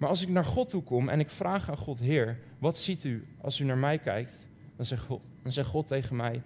Maar 0.00 0.08
als 0.08 0.22
ik 0.22 0.28
naar 0.28 0.44
God 0.44 0.68
toe 0.68 0.82
kom 0.82 1.08
en 1.08 1.20
ik 1.20 1.30
vraag 1.30 1.70
aan 1.70 1.76
God, 1.76 1.98
Heer, 1.98 2.38
wat 2.58 2.78
ziet 2.78 3.04
u 3.04 3.26
als 3.40 3.60
u 3.60 3.64
naar 3.64 3.78
mij 3.78 3.98
kijkt? 3.98 4.48
Dan 4.76 4.86
zegt 4.86 5.02
God, 5.02 5.20
dan 5.42 5.52
zegt 5.52 5.68
God 5.68 5.86
tegen 5.86 6.16
mij, 6.16 6.42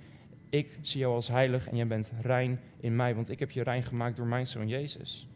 ik 0.51 0.79
zie 0.81 1.01
jou 1.01 1.15
als 1.15 1.29
heilig 1.29 1.69
en 1.69 1.77
jij 1.77 1.87
bent 1.87 2.11
rein 2.23 2.61
in 2.81 2.97
mij, 2.97 3.15
want 3.15 3.31
ik 3.31 3.39
heb 3.39 3.51
je 3.51 3.63
rein 3.63 3.83
gemaakt 3.83 4.17
door 4.17 4.27
mijn 4.27 4.47
zoon 4.47 4.69
Jezus. 4.69 5.29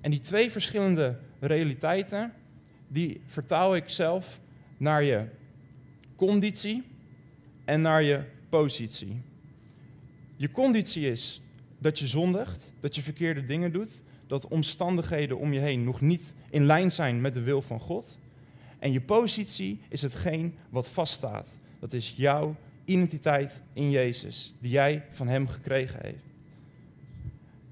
En 0.00 0.10
die 0.10 0.20
twee 0.20 0.50
verschillende 0.50 1.18
realiteiten, 1.40 2.32
die 2.88 3.20
vertaal 3.26 3.76
ik 3.76 3.88
zelf 3.88 4.40
naar 4.76 5.02
je 5.02 5.26
conditie 6.16 6.82
en 7.64 7.80
naar 7.80 8.02
je 8.02 8.22
positie. 8.48 9.20
Je 10.36 10.50
conditie 10.50 11.10
is 11.10 11.42
dat 11.78 11.98
je 11.98 12.06
zondigt, 12.06 12.72
dat 12.80 12.94
je 12.94 13.02
verkeerde 13.02 13.46
dingen 13.46 13.72
doet, 13.72 14.02
dat 14.26 14.48
omstandigheden 14.48 15.38
om 15.38 15.52
je 15.52 15.60
heen 15.60 15.84
nog 15.84 16.00
niet 16.00 16.34
in 16.50 16.64
lijn 16.64 16.92
zijn 16.92 17.20
met 17.20 17.34
de 17.34 17.42
wil 17.42 17.62
van 17.62 17.80
God. 17.80 18.18
En 18.78 18.92
je 18.92 19.00
positie 19.00 19.80
is 19.88 20.02
hetgeen 20.02 20.54
wat 20.70 20.88
vaststaat. 20.88 21.58
Dat 21.78 21.92
is 21.92 22.14
jouw 22.16 22.56
identiteit 22.84 23.62
in 23.72 23.90
Jezus, 23.90 24.54
die 24.58 24.70
jij 24.70 25.04
van 25.10 25.28
Hem 25.28 25.48
gekregen 25.48 25.98
heeft. 26.02 26.24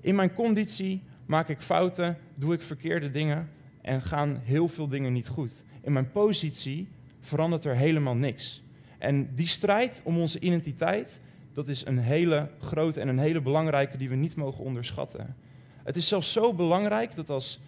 In 0.00 0.14
mijn 0.14 0.34
conditie 0.34 1.02
maak 1.26 1.48
ik 1.48 1.60
fouten, 1.60 2.18
doe 2.34 2.54
ik 2.54 2.62
verkeerde 2.62 3.10
dingen 3.10 3.50
en 3.80 4.02
gaan 4.02 4.40
heel 4.44 4.68
veel 4.68 4.88
dingen 4.88 5.12
niet 5.12 5.28
goed. 5.28 5.64
In 5.80 5.92
mijn 5.92 6.10
positie 6.10 6.88
verandert 7.20 7.64
er 7.64 7.76
helemaal 7.76 8.16
niks. 8.16 8.62
En 8.98 9.34
die 9.34 9.46
strijd 9.46 10.00
om 10.04 10.18
onze 10.18 10.40
identiteit, 10.40 11.20
dat 11.52 11.68
is 11.68 11.86
een 11.86 11.98
hele 11.98 12.48
grote 12.58 13.00
en 13.00 13.08
een 13.08 13.18
hele 13.18 13.40
belangrijke 13.40 13.96
die 13.96 14.08
we 14.08 14.14
niet 14.14 14.36
mogen 14.36 14.64
onderschatten. 14.64 15.36
Het 15.84 15.96
is 15.96 16.08
zelfs 16.08 16.32
zo 16.32 16.54
belangrijk 16.54 17.14
dat 17.14 17.30
als 17.30 17.60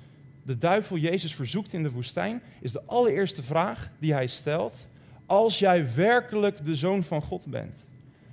de 0.42 0.58
duivel 0.58 0.96
Jezus 0.96 1.34
verzoekt 1.34 1.72
in 1.72 1.82
de 1.82 1.90
woestijn, 1.90 2.42
is 2.60 2.72
de 2.72 2.82
allereerste 2.86 3.42
vraag 3.42 3.90
die 3.98 4.12
hij 4.12 4.26
stelt: 4.26 4.88
Als 5.26 5.58
jij 5.58 5.94
werkelijk 5.94 6.64
de 6.64 6.76
zoon 6.76 7.02
van 7.02 7.22
God 7.22 7.46
bent. 7.46 7.76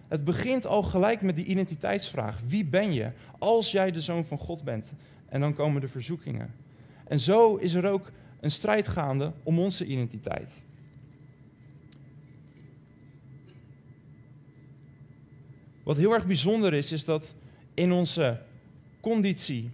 Het 0.08 0.24
begint 0.24 0.66
al 0.66 0.84
gelijk 0.84 1.22
met 1.22 1.36
die 1.36 1.46
identiteitsvraag: 1.46 2.40
Wie 2.48 2.66
ben 2.66 2.94
je 2.94 3.12
als 3.40 3.72
jij 3.72 3.92
de 3.92 4.02
zoon 4.02 4.26
van 4.26 4.38
God 4.38 4.64
bent? 4.64 4.92
En 5.30 5.40
dan 5.40 5.54
komen 5.54 5.82
de 5.82 5.88
verzoekingen. 5.88 6.54
En 7.08 7.20
zo 7.20 7.56
is 7.56 7.74
er 7.74 7.90
ook 7.90 8.12
een 8.40 8.52
strijd 8.52 8.88
gaande 8.88 9.32
om 9.44 9.60
onze 9.60 9.86
identiteit. 9.86 10.64
Wat 15.84 15.98
heel 15.98 16.14
erg 16.14 16.26
bijzonder 16.26 16.74
is, 16.74 16.92
is 16.92 17.06
dat 17.06 17.36
in 17.74 17.92
onze 17.92 18.40
conditie, 19.02 19.70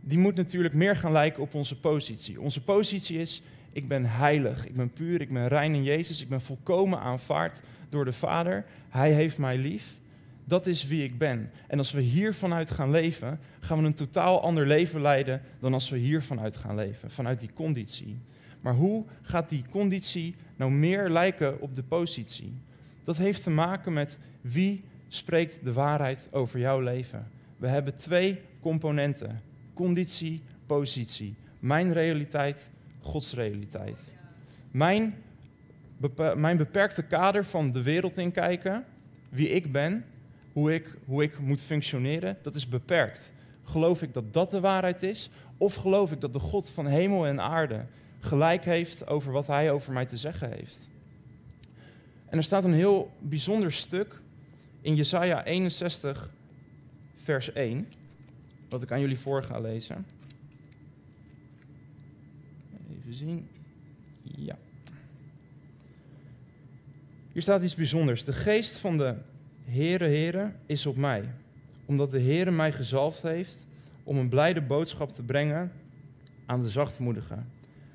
die 0.00 0.18
moet 0.18 0.34
natuurlijk 0.34 0.74
meer 0.74 0.96
gaan 0.96 1.12
lijken 1.12 1.42
op 1.42 1.54
onze 1.54 1.80
positie. 1.80 2.40
Onze 2.40 2.62
positie 2.62 3.18
is, 3.18 3.42
ik 3.72 3.88
ben 3.88 4.04
heilig, 4.04 4.66
ik 4.66 4.74
ben 4.74 4.92
puur, 4.92 5.20
ik 5.20 5.32
ben 5.32 5.48
rein 5.48 5.74
in 5.74 5.82
Jezus, 5.82 6.20
ik 6.20 6.28
ben 6.28 6.40
volkomen 6.40 7.00
aanvaard 7.00 7.60
door 7.88 8.04
de 8.04 8.12
Vader. 8.12 8.64
Hij 8.88 9.12
heeft 9.12 9.38
mij 9.38 9.58
lief. 9.58 9.98
Dat 10.44 10.66
is 10.66 10.86
wie 10.86 11.04
ik 11.04 11.18
ben. 11.18 11.50
En 11.66 11.78
als 11.78 11.92
we 11.92 12.00
hier 12.00 12.34
vanuit 12.34 12.70
gaan 12.70 12.90
leven, 12.90 13.40
gaan 13.60 13.78
we 13.78 13.84
een 13.84 13.94
totaal 13.94 14.42
ander 14.42 14.66
leven 14.66 15.00
leiden 15.00 15.42
dan 15.60 15.74
als 15.74 15.90
we 15.90 15.98
hier 15.98 16.22
vanuit 16.22 16.56
gaan 16.56 16.74
leven, 16.74 17.10
vanuit 17.10 17.40
die 17.40 17.52
conditie. 17.54 18.18
Maar 18.60 18.74
hoe 18.74 19.04
gaat 19.22 19.48
die 19.48 19.64
conditie 19.70 20.34
nou 20.56 20.70
meer 20.70 21.10
lijken 21.10 21.60
op 21.60 21.74
de 21.74 21.82
positie? 21.82 22.52
Dat 23.04 23.16
heeft 23.16 23.42
te 23.42 23.50
maken 23.50 23.92
met 23.92 24.18
wie 24.40 24.84
spreekt 25.08 25.58
de 25.64 25.72
waarheid 25.72 26.28
over 26.30 26.58
jouw 26.58 26.80
leven. 26.80 27.30
We 27.56 27.68
hebben 27.68 27.96
twee 27.96 28.40
componenten: 28.64 29.42
conditie, 29.74 30.42
positie. 30.66 31.34
Mijn 31.58 31.92
realiteit, 31.92 32.68
Gods 33.00 33.34
realiteit. 33.34 34.12
Mijn, 34.70 35.14
mijn 36.36 36.56
beperkte 36.56 37.02
kader 37.02 37.44
van 37.44 37.72
de 37.72 37.82
wereld 37.82 38.16
inkijken, 38.16 38.84
wie 39.28 39.48
ik 39.48 39.72
ben, 39.72 40.04
hoe 40.52 40.74
ik, 40.74 40.96
hoe 41.04 41.22
ik 41.22 41.38
moet 41.38 41.62
functioneren, 41.62 42.36
dat 42.42 42.54
is 42.54 42.68
beperkt. 42.68 43.32
Geloof 43.64 44.02
ik 44.02 44.14
dat 44.14 44.32
dat 44.32 44.50
de 44.50 44.60
waarheid 44.60 45.02
is? 45.02 45.30
Of 45.58 45.74
geloof 45.74 46.12
ik 46.12 46.20
dat 46.20 46.32
de 46.32 46.38
God 46.38 46.70
van 46.70 46.86
hemel 46.86 47.26
en 47.26 47.40
aarde 47.40 47.84
gelijk 48.20 48.64
heeft 48.64 49.06
over 49.06 49.32
wat 49.32 49.46
hij 49.46 49.70
over 49.70 49.92
mij 49.92 50.06
te 50.06 50.16
zeggen 50.16 50.50
heeft? 50.50 50.88
En 52.26 52.38
er 52.38 52.44
staat 52.44 52.64
een 52.64 52.74
heel 52.74 53.10
bijzonder 53.18 53.72
stuk 53.72 54.20
in 54.80 54.94
Jesaja 54.94 55.44
61, 55.44 56.30
vers 57.22 57.52
1, 57.52 57.86
wat 58.74 58.82
ik 58.82 58.92
aan 58.92 59.00
jullie 59.00 59.18
voor 59.18 59.42
ga 59.42 59.58
lezen. 59.60 60.06
Even 62.90 63.14
zien. 63.14 63.48
Ja. 64.22 64.56
Hier 67.32 67.42
staat 67.42 67.62
iets 67.62 67.74
bijzonders. 67.74 68.24
De 68.24 68.32
geest 68.32 68.78
van 68.78 68.98
de 68.98 69.14
Heere, 69.64 70.04
Heere 70.04 70.52
is 70.66 70.86
op 70.86 70.96
mij, 70.96 71.24
omdat 71.84 72.10
de 72.10 72.20
Heere 72.20 72.50
mij 72.50 72.72
gezalfd 72.72 73.22
heeft 73.22 73.66
om 74.02 74.16
een 74.16 74.28
blijde 74.28 74.60
boodschap 74.60 75.12
te 75.12 75.22
brengen 75.22 75.72
aan 76.46 76.60
de 76.60 76.68
zachtmoedigen. 76.68 77.50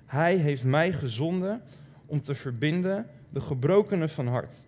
Hij 0.05 0.35
heeft 0.35 0.63
mij 0.63 0.93
gezonden 0.93 1.61
om 2.05 2.21
te 2.21 2.35
verbinden 2.35 3.05
de 3.29 3.41
gebrokenen 3.41 4.09
van 4.09 4.27
hart, 4.27 4.65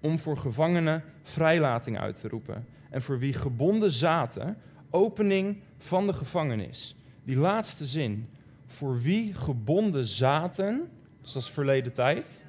om 0.00 0.18
voor 0.18 0.36
gevangenen 0.36 1.04
vrijlating 1.22 1.98
uit 1.98 2.20
te 2.20 2.28
roepen 2.28 2.66
en 2.90 3.02
voor 3.02 3.18
wie 3.18 3.32
gebonden 3.32 3.92
zaten, 3.92 4.56
opening 4.90 5.56
van 5.78 6.06
de 6.06 6.12
gevangenis. 6.12 6.96
Die 7.24 7.36
laatste 7.36 7.86
zin, 7.86 8.28
voor 8.66 9.00
wie 9.00 9.34
gebonden 9.34 10.06
zaten, 10.06 10.90
dus 11.22 11.32
dat 11.32 11.42
is 11.42 11.50
verleden 11.50 11.92
tijd, 11.92 12.44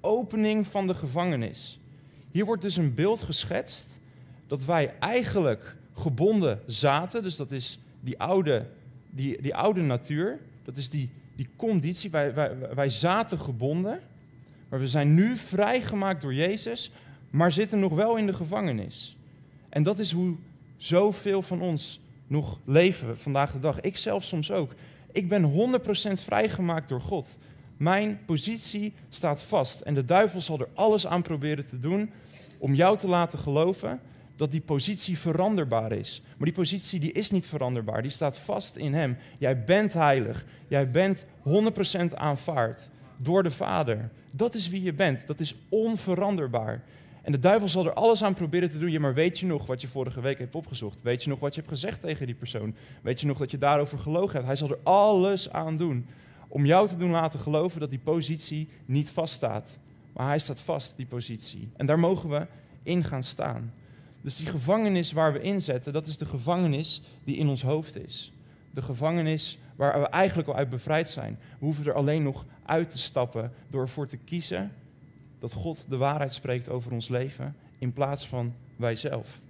opening 0.00 0.66
van 0.66 0.86
de 0.86 0.94
gevangenis. 0.94 1.80
Hier 2.30 2.44
wordt 2.44 2.62
dus 2.62 2.76
een 2.76 2.94
beeld 2.94 3.22
geschetst 3.22 3.98
dat 4.46 4.64
wij 4.64 4.94
eigenlijk 4.98 5.76
gebonden 5.94 6.60
zaten, 6.66 7.22
dus 7.22 7.36
dat 7.36 7.50
is 7.50 7.78
die 8.00 8.18
oude, 8.18 8.66
die, 9.10 9.42
die 9.42 9.54
oude 9.54 9.82
natuur, 9.82 10.38
dat 10.62 10.76
is 10.76 10.88
die, 10.90 11.10
die 11.36 11.48
conditie, 11.56 12.10
wij, 12.10 12.34
wij, 12.34 12.56
wij 12.74 12.88
zaten 12.88 13.38
gebonden, 13.38 14.00
maar 14.68 14.80
we 14.80 14.88
zijn 14.88 15.14
nu 15.14 15.36
vrijgemaakt 15.36 16.20
door 16.20 16.34
Jezus, 16.34 16.90
maar 17.30 17.52
zitten 17.52 17.78
nog 17.78 17.94
wel 17.94 18.16
in 18.16 18.26
de 18.26 18.34
gevangenis. 18.34 19.16
En 19.68 19.82
dat 19.82 19.98
is 19.98 20.12
hoe 20.12 20.36
zoveel 20.76 21.42
van 21.42 21.60
ons 21.60 22.00
nog 22.26 22.60
leven 22.64 23.18
vandaag 23.18 23.52
de 23.52 23.60
dag. 23.60 23.80
Ik 23.80 23.96
zelf 23.96 24.24
soms 24.24 24.50
ook. 24.50 24.74
Ik 25.12 25.28
ben 25.28 25.52
100% 25.52 26.22
vrijgemaakt 26.22 26.88
door 26.88 27.00
God. 27.00 27.36
Mijn 27.76 28.20
positie 28.26 28.92
staat 29.08 29.42
vast 29.42 29.80
en 29.80 29.94
de 29.94 30.04
duivel 30.04 30.40
zal 30.40 30.60
er 30.60 30.68
alles 30.74 31.06
aan 31.06 31.22
proberen 31.22 31.66
te 31.66 31.78
doen 31.78 32.10
om 32.58 32.74
jou 32.74 32.98
te 32.98 33.08
laten 33.08 33.38
geloven 33.38 34.00
dat 34.36 34.50
die 34.50 34.60
positie 34.60 35.18
veranderbaar 35.18 35.92
is. 35.92 36.22
Maar 36.24 36.46
die 36.46 36.56
positie 36.56 37.00
die 37.00 37.12
is 37.12 37.30
niet 37.30 37.46
veranderbaar, 37.46 38.02
die 38.02 38.10
staat 38.10 38.38
vast 38.38 38.76
in 38.76 38.94
Hem. 38.94 39.16
Jij 39.38 39.64
bent 39.64 39.92
heilig, 39.92 40.44
jij 40.68 40.90
bent 40.90 41.26
100% 42.10 42.14
aanvaard 42.14 42.90
door 43.16 43.42
de 43.42 43.50
Vader. 43.50 44.10
Dat 44.32 44.54
is 44.54 44.68
wie 44.68 44.82
je 44.82 44.92
bent, 44.92 45.26
dat 45.26 45.40
is 45.40 45.54
onveranderbaar. 45.68 46.82
En 47.26 47.32
de 47.32 47.38
duivel 47.38 47.68
zal 47.68 47.86
er 47.86 47.92
alles 47.92 48.22
aan 48.22 48.34
proberen 48.34 48.70
te 48.70 48.78
doen. 48.78 48.90
Ja, 48.90 49.00
maar 49.00 49.14
weet 49.14 49.38
je 49.38 49.46
nog 49.46 49.66
wat 49.66 49.80
je 49.80 49.88
vorige 49.88 50.20
week 50.20 50.38
hebt 50.38 50.54
opgezocht? 50.54 51.02
Weet 51.02 51.22
je 51.22 51.28
nog 51.28 51.40
wat 51.40 51.54
je 51.54 51.60
hebt 51.60 51.72
gezegd 51.72 52.00
tegen 52.00 52.26
die 52.26 52.34
persoon? 52.34 52.74
Weet 53.02 53.20
je 53.20 53.26
nog 53.26 53.38
dat 53.38 53.50
je 53.50 53.58
daarover 53.58 53.98
gelogen 53.98 54.32
hebt? 54.32 54.46
Hij 54.46 54.56
zal 54.56 54.70
er 54.70 54.78
alles 54.82 55.50
aan 55.50 55.76
doen 55.76 56.06
om 56.48 56.66
jou 56.66 56.88
te 56.88 56.96
doen 56.96 57.10
laten 57.10 57.40
geloven 57.40 57.80
dat 57.80 57.90
die 57.90 57.98
positie 57.98 58.68
niet 58.84 59.10
vaststaat. 59.10 59.78
Maar 60.12 60.26
hij 60.26 60.38
staat 60.38 60.60
vast, 60.60 60.96
die 60.96 61.06
positie. 61.06 61.68
En 61.76 61.86
daar 61.86 61.98
mogen 61.98 62.28
we 62.28 62.46
in 62.82 63.04
gaan 63.04 63.22
staan. 63.22 63.72
Dus 64.20 64.36
die 64.36 64.46
gevangenis 64.46 65.12
waar 65.12 65.32
we 65.32 65.40
inzetten, 65.40 65.92
dat 65.92 66.06
is 66.06 66.16
de 66.16 66.26
gevangenis 66.26 67.02
die 67.24 67.36
in 67.36 67.48
ons 67.48 67.62
hoofd 67.62 67.96
is. 67.96 68.32
De 68.70 68.82
gevangenis 68.82 69.58
waar 69.76 70.00
we 70.00 70.06
eigenlijk 70.06 70.48
al 70.48 70.56
uit 70.56 70.68
bevrijd 70.68 71.08
zijn. 71.08 71.38
We 71.58 71.64
hoeven 71.64 71.86
er 71.86 71.94
alleen 71.94 72.22
nog 72.22 72.44
uit 72.66 72.90
te 72.90 72.98
stappen 72.98 73.52
door 73.68 73.82
ervoor 73.82 74.06
te 74.06 74.16
kiezen 74.16 74.72
dat 75.38 75.52
God 75.52 75.84
de 75.88 75.96
waarheid 75.96 76.34
spreekt 76.34 76.68
over 76.68 76.92
ons 76.92 77.08
leven 77.08 77.56
in 77.78 77.92
plaats 77.92 78.26
van 78.26 78.54
wij 78.76 78.96
zelf. 78.96 79.40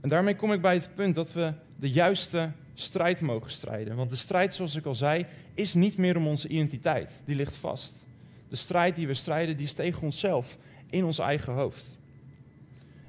En 0.00 0.08
daarmee 0.08 0.36
kom 0.36 0.52
ik 0.52 0.60
bij 0.60 0.74
het 0.74 0.90
punt 0.94 1.14
dat 1.14 1.32
we 1.32 1.52
de 1.76 1.90
juiste 1.90 2.50
strijd 2.74 3.20
mogen 3.20 3.50
strijden. 3.50 3.96
Want 3.96 4.10
de 4.10 4.16
strijd, 4.16 4.54
zoals 4.54 4.74
ik 4.74 4.86
al 4.86 4.94
zei, 4.94 5.26
is 5.54 5.74
niet 5.74 5.98
meer 5.98 6.16
om 6.16 6.26
onze 6.26 6.48
identiteit. 6.48 7.22
Die 7.24 7.36
ligt 7.36 7.56
vast. 7.56 8.06
De 8.48 8.56
strijd 8.56 8.96
die 8.96 9.06
we 9.06 9.14
strijden, 9.14 9.56
die 9.56 9.66
is 9.66 9.72
tegen 9.72 10.02
onszelf, 10.02 10.58
in 10.90 11.04
ons 11.04 11.18
eigen 11.18 11.52
hoofd. 11.52 11.98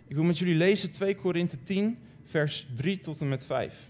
Ik 0.07 0.15
wil 0.15 0.23
met 0.23 0.37
jullie 0.37 0.55
lezen 0.55 0.91
2 0.91 1.15
Korinthe 1.15 1.63
10, 1.63 1.97
vers 2.23 2.67
3 2.75 2.99
tot 2.99 3.21
en 3.21 3.29
met 3.29 3.45
5. 3.45 3.89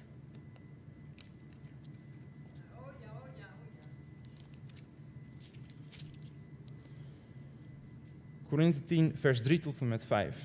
Korinthe 8.55 8.83
10, 8.83 9.11
vers 9.15 9.41
3 9.41 9.59
tot 9.59 9.79
en 9.79 9.87
met 9.87 10.05
5. 10.05 10.37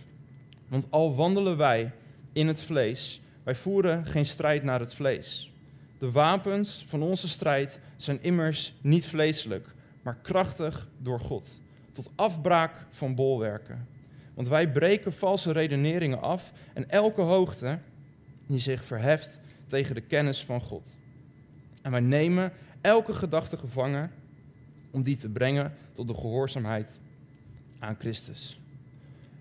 Want 0.68 0.86
al 0.90 1.14
wandelen 1.14 1.56
wij 1.56 1.92
in 2.32 2.46
het 2.46 2.62
vlees, 2.62 3.20
wij 3.42 3.54
voeren 3.54 4.06
geen 4.06 4.26
strijd 4.26 4.62
naar 4.62 4.80
het 4.80 4.94
vlees. 4.94 5.52
De 5.98 6.10
wapens 6.10 6.84
van 6.88 7.02
onze 7.02 7.28
strijd 7.28 7.80
zijn 7.96 8.22
immers 8.22 8.74
niet 8.80 9.06
vleeselijk, 9.06 9.74
maar 10.02 10.16
krachtig 10.22 10.88
door 10.98 11.20
God, 11.20 11.60
tot 11.92 12.10
afbraak 12.14 12.86
van 12.90 13.14
bolwerken. 13.14 13.88
Want 14.34 14.48
wij 14.48 14.70
breken 14.72 15.12
valse 15.12 15.52
redeneringen 15.52 16.20
af 16.20 16.52
en 16.74 16.90
elke 16.90 17.22
hoogte 17.22 17.78
die 18.46 18.60
zich 18.60 18.84
verheft 18.84 19.38
tegen 19.66 19.94
de 19.94 20.00
kennis 20.00 20.44
van 20.44 20.60
God. 20.60 20.96
En 21.82 21.90
wij 21.90 22.00
nemen 22.00 22.52
elke 22.80 23.12
gedachte 23.12 23.56
gevangen 23.56 24.10
om 24.90 25.02
die 25.02 25.16
te 25.16 25.28
brengen 25.28 25.74
tot 25.92 26.06
de 26.06 26.14
gehoorzaamheid 26.14 27.00
aan 27.80 27.96
Christus. 27.98 28.60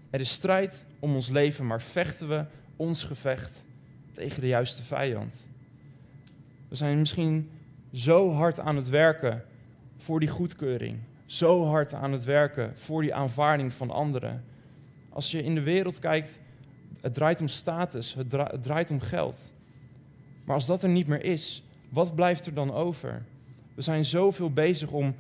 Er 0.10 0.19
is 0.19 0.31
strijd 0.31 0.86
om 1.00 1.15
ons 1.15 1.29
leven, 1.29 1.67
maar 1.67 1.81
vechten 1.81 2.27
we 2.27 2.46
ons 2.75 3.03
gevecht 3.03 3.65
tegen 4.12 4.41
de 4.41 4.48
juiste 4.48 4.84
vijand. 4.84 5.50
We 6.67 6.75
zijn 6.75 7.00
misschien 7.00 7.50
zo 7.93 8.31
hard 8.31 8.60
aan 8.60 8.75
het 8.75 8.89
werken 8.89 9.43
voor 9.98 10.19
die 10.19 10.29
goedkeuring, 10.29 10.98
zo 11.25 11.65
hard 11.65 11.93
aan 11.93 12.12
het 12.12 12.24
werken 12.24 12.77
voor 12.77 13.01
die 13.01 13.13
aanvaarding 13.13 13.74
van 13.74 13.89
anderen. 13.89 14.43
Als 15.10 15.31
je 15.31 15.43
in 15.43 15.55
de 15.55 15.62
wereld 15.62 16.00
kijkt, 16.00 16.39
het 17.01 17.13
draait 17.13 17.41
om 17.41 17.48
status, 17.48 18.13
het, 18.13 18.31
het 18.31 18.63
draait 18.63 18.91
om 18.91 19.00
geld. 19.00 19.51
Maar 20.43 20.55
als 20.55 20.65
dat 20.65 20.84
er 20.84 20.89
niet 20.89 21.08
meer 21.08 21.24
is, 21.24 21.63
wat 21.89 22.15
blijft 22.15 22.46
er 22.46 22.53
dan 22.53 22.74
over? 22.74 23.24
We 23.74 23.81
zijn 23.81 24.05
zoveel 24.05 24.51
bezig 24.51 24.91
om 24.91 25.15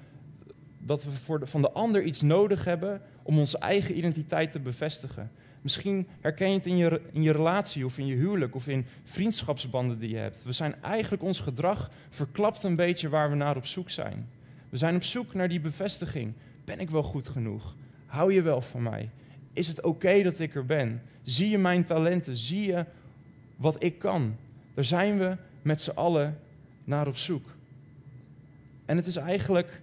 dat 0.79 1.03
we 1.03 1.11
voor 1.11 1.47
van 1.47 1.61
de 1.61 1.71
ander 1.71 2.03
iets 2.03 2.21
nodig 2.21 2.65
hebben 2.65 3.01
om 3.23 3.39
onze 3.39 3.57
eigen 3.57 3.97
identiteit 3.97 4.51
te 4.51 4.59
bevestigen. 4.59 5.31
Misschien 5.61 6.07
herken 6.19 6.49
je 6.49 6.57
het 6.57 6.65
in 6.65 6.77
je, 6.77 7.01
in 7.11 7.21
je 7.21 7.31
relatie 7.31 7.85
of 7.85 7.97
in 7.97 8.05
je 8.05 8.15
huwelijk 8.15 8.55
of 8.55 8.67
in 8.67 8.85
vriendschapsbanden 9.03 9.99
die 9.99 10.09
je 10.09 10.17
hebt. 10.17 10.43
We 10.43 10.51
zijn 10.51 10.81
eigenlijk 10.81 11.23
ons 11.23 11.39
gedrag 11.39 11.91
verklapt 12.09 12.63
een 12.63 12.75
beetje 12.75 13.09
waar 13.09 13.29
we 13.29 13.35
naar 13.35 13.55
op 13.55 13.65
zoek 13.65 13.89
zijn. 13.89 14.29
We 14.69 14.77
zijn 14.77 14.95
op 14.95 15.03
zoek 15.03 15.33
naar 15.33 15.49
die 15.49 15.59
bevestiging. 15.59 16.33
Ben 16.65 16.79
ik 16.79 16.89
wel 16.89 17.03
goed 17.03 17.27
genoeg? 17.27 17.75
Hou 18.05 18.33
je 18.33 18.41
wel 18.41 18.61
van 18.61 18.83
mij? 18.83 19.09
Is 19.53 19.67
het 19.67 19.81
oké 19.81 20.23
dat 20.23 20.39
ik 20.39 20.55
er 20.55 20.65
ben? 20.65 21.01
Zie 21.23 21.49
je 21.49 21.57
mijn 21.57 21.83
talenten? 21.83 22.37
Zie 22.37 22.67
je 22.67 22.85
wat 23.55 23.83
ik 23.83 23.99
kan? 23.99 24.35
Daar 24.73 24.85
zijn 24.85 25.17
we 25.17 25.37
met 25.61 25.81
z'n 25.81 25.89
allen 25.89 26.39
naar 26.83 27.07
op 27.07 27.17
zoek. 27.17 27.55
En 28.85 28.97
het 28.97 29.05
is 29.05 29.15
eigenlijk 29.15 29.81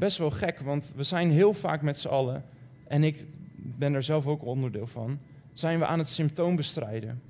best 0.00 0.18
wel 0.18 0.30
gek, 0.30 0.60
want 0.60 0.92
we 0.96 1.02
zijn 1.02 1.30
heel 1.30 1.54
vaak 1.54 1.82
met 1.82 1.98
z'n 1.98 2.08
allen, 2.08 2.44
en 2.86 3.04
ik 3.04 3.24
ben 3.54 3.94
er 3.94 4.02
zelf 4.02 4.26
ook 4.26 4.44
onderdeel 4.44 4.86
van, 4.86 5.18
zijn 5.52 5.78
we 5.78 5.86
aan 5.86 5.98
het 5.98 6.08
symptoom 6.08 6.56
bestrijden. 6.56 7.22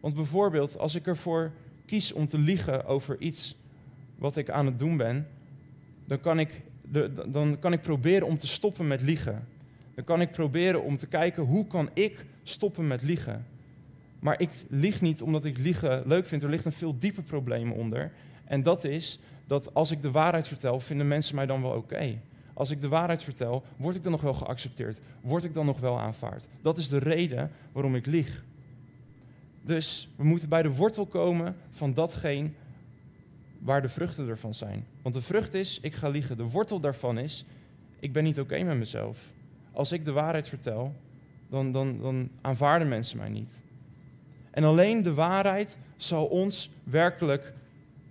Want 0.00 0.14
bijvoorbeeld, 0.14 0.78
als 0.78 0.94
ik 0.94 1.06
ervoor 1.06 1.52
kies 1.86 2.12
om 2.12 2.26
te 2.26 2.38
liegen 2.38 2.84
over 2.84 3.20
iets 3.20 3.56
wat 4.16 4.36
ik 4.36 4.50
aan 4.50 4.66
het 4.66 4.78
doen 4.78 4.96
ben, 4.96 5.26
dan 6.04 6.20
kan 6.20 6.38
ik, 6.38 6.62
dan 7.26 7.58
kan 7.58 7.72
ik 7.72 7.80
proberen 7.80 8.26
om 8.26 8.38
te 8.38 8.46
stoppen 8.46 8.86
met 8.86 9.02
liegen. 9.02 9.46
Dan 9.94 10.04
kan 10.04 10.20
ik 10.20 10.30
proberen 10.30 10.82
om 10.82 10.96
te 10.96 11.06
kijken 11.06 11.42
hoe 11.42 11.66
kan 11.66 11.90
ik 11.94 12.24
stoppen 12.42 12.86
met 12.86 13.02
liegen. 13.02 13.46
Maar 14.18 14.40
ik 14.40 14.50
lieg 14.68 15.00
niet 15.00 15.22
omdat 15.22 15.44
ik 15.44 15.58
liegen 15.58 16.02
leuk 16.06 16.26
vind. 16.26 16.42
Er 16.42 16.50
ligt 16.50 16.64
een 16.64 16.72
veel 16.72 16.98
dieper 16.98 17.22
probleem 17.22 17.72
onder. 17.72 18.12
En 18.44 18.62
dat 18.62 18.84
is 18.84 19.18
dat 19.48 19.74
als 19.74 19.90
ik 19.90 20.02
de 20.02 20.10
waarheid 20.10 20.48
vertel, 20.48 20.80
vinden 20.80 21.08
mensen 21.08 21.34
mij 21.34 21.46
dan 21.46 21.62
wel 21.62 21.70
oké. 21.70 22.20
Als 22.54 22.70
ik 22.70 22.80
de 22.80 22.88
waarheid 22.88 23.22
vertel, 23.22 23.62
word 23.76 23.96
ik 23.96 24.02
dan 24.02 24.12
nog 24.12 24.20
wel 24.20 24.34
geaccepteerd? 24.34 25.00
Word 25.20 25.44
ik 25.44 25.52
dan 25.52 25.66
nog 25.66 25.80
wel 25.80 26.00
aanvaard? 26.00 26.46
Dat 26.62 26.78
is 26.78 26.88
de 26.88 26.98
reden 26.98 27.50
waarom 27.72 27.94
ik 27.94 28.06
lieg. 28.06 28.44
Dus 29.62 30.08
we 30.16 30.24
moeten 30.24 30.48
bij 30.48 30.62
de 30.62 30.74
wortel 30.74 31.06
komen 31.06 31.56
van 31.70 31.94
datgene 31.94 32.50
waar 33.58 33.82
de 33.82 33.88
vruchten 33.88 34.28
ervan 34.28 34.54
zijn. 34.54 34.86
Want 35.02 35.14
de 35.14 35.22
vrucht 35.22 35.54
is, 35.54 35.78
ik 35.80 35.94
ga 35.94 36.08
liegen. 36.08 36.36
De 36.36 36.50
wortel 36.50 36.80
daarvan 36.80 37.18
is, 37.18 37.44
ik 37.98 38.12
ben 38.12 38.24
niet 38.24 38.40
oké 38.40 38.62
met 38.62 38.76
mezelf. 38.76 39.18
Als 39.72 39.92
ik 39.92 40.04
de 40.04 40.12
waarheid 40.12 40.48
vertel, 40.48 40.94
dan, 41.48 41.72
dan, 41.72 42.00
dan 42.00 42.30
aanvaarden 42.40 42.88
mensen 42.88 43.18
mij 43.18 43.28
niet. 43.28 43.62
En 44.50 44.64
alleen 44.64 45.02
de 45.02 45.14
waarheid 45.14 45.78
zal 45.96 46.26
ons 46.26 46.70
werkelijk 46.84 47.52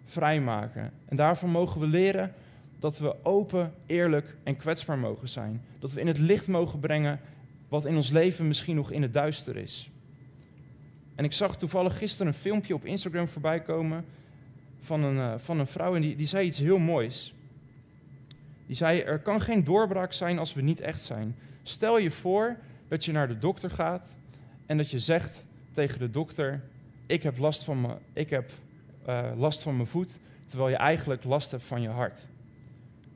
vrijmaken. 0.08 0.92
En 1.06 1.16
daarvan 1.16 1.50
mogen 1.50 1.82
we 1.82 1.88
leren 1.88 2.34
dat 2.80 3.00
we 3.00 3.16
open, 3.24 3.74
eerlijk 3.86 4.36
en 4.44 4.56
kwetsbaar 4.56 4.98
mogen 4.98 5.30
zijn. 5.30 5.62
Dat 5.80 5.94
we 5.94 6.00
in 6.00 6.08
het 6.08 6.20
licht 6.20 6.48
mogen 6.48 6.80
brengen 6.80 7.20
wat 7.68 7.86
in 7.86 7.96
ons 7.96 8.10
leven 8.10 8.48
misschien 8.48 8.76
nog 8.76 8.92
in 8.92 9.02
het 9.02 9.14
duister 9.14 9.56
is. 9.56 9.90
En 11.16 11.24
ik 11.24 11.34
zag 11.34 11.58
toevallig 11.58 11.98
gisteren 11.98 12.28
een 12.28 12.40
filmpje 12.40 12.74
op 12.74 12.86
Instagram 12.86 13.28
voorbij 13.28 13.62
komen 13.62 14.06
van 14.80 15.04
een, 15.04 15.16
uh, 15.16 15.34
van 15.38 15.60
een 15.60 15.68
vrouw 15.68 15.96
en 15.96 16.02
die, 16.02 16.16
die 16.16 16.28
zei 16.28 16.48
iets 16.48 16.60
heel 16.60 16.78
moois. 16.78 17.34
Die 18.66 18.76
zei, 18.76 19.00
er 19.00 19.20
kan 19.20 19.42
geen 19.42 19.64
doorbraak 19.64 20.14
zijn 20.14 20.40
als 20.40 20.54
we 20.54 20.62
niet 20.62 20.80
echt 20.80 21.04
zijn. 21.04 21.36
Stel 21.64 21.98
je 21.98 22.12
voor 22.12 22.58
dat 22.88 23.06
je 23.06 23.12
naar 23.12 23.28
de 23.28 23.38
dokter 23.38 23.70
gaat 23.70 24.18
en 24.66 24.78
dat 24.78 24.90
je 24.90 25.00
zegt 25.00 25.46
tegen 25.72 26.00
de 26.00 26.10
dokter, 26.10 26.64
ik 27.06 27.24
heb 27.24 27.38
last 27.38 27.64
van, 27.64 27.82
me, 27.82 27.96
ik 28.14 28.30
heb, 28.30 28.52
uh, 29.10 29.26
last 29.36 29.62
van 29.62 29.76
mijn 29.76 29.88
voet, 29.88 30.20
terwijl 30.46 30.70
je 30.70 30.76
eigenlijk 30.76 31.24
last 31.24 31.52
hebt 31.52 31.64
van 31.64 31.82
je 31.82 31.90
hart. 31.90 32.28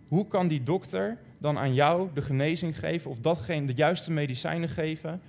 Hoe 0.08 0.28
kan 0.28 0.48
die 0.48 0.64
dokter 0.64 1.18
dan 1.38 1.58
aan 1.58 1.74
jou 1.74 2.10
de 2.14 2.22
genezing 2.22 2.80
geven 2.80 3.12
of 3.12 3.20
datgene 3.20 3.68
de 3.68 3.74
juiste 3.74 4.12
medicijnen 4.12 4.70
geven 4.70 5.22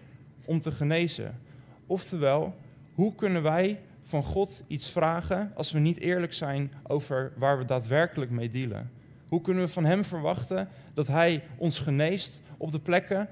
om 0.45 0.61
te 0.61 0.71
genezen? 0.71 1.39
Oftewel, 1.87 2.55
hoe 2.95 3.15
kunnen 3.15 3.43
wij 3.43 3.81
van 4.03 4.23
God 4.23 4.63
iets 4.67 4.91
vragen 4.91 5.53
als 5.55 5.73
we 5.73 5.79
niet 5.79 5.99
eerlijk 5.99 6.33
zijn 6.33 6.73
over 6.83 7.33
waar 7.37 7.59
we 7.59 7.65
daadwerkelijk 7.65 8.31
mee 8.31 8.51
dealen? 8.51 8.91
Hoe 9.29 9.41
kunnen 9.41 9.65
we 9.65 9.69
van 9.71 9.85
Hem 9.85 10.05
verwachten 10.05 10.69
dat 10.95 11.07
Hij 11.07 11.45
ons 11.57 11.79
geneest 11.79 12.43
op 12.57 12.73
de 12.73 12.81
plekken 12.81 13.29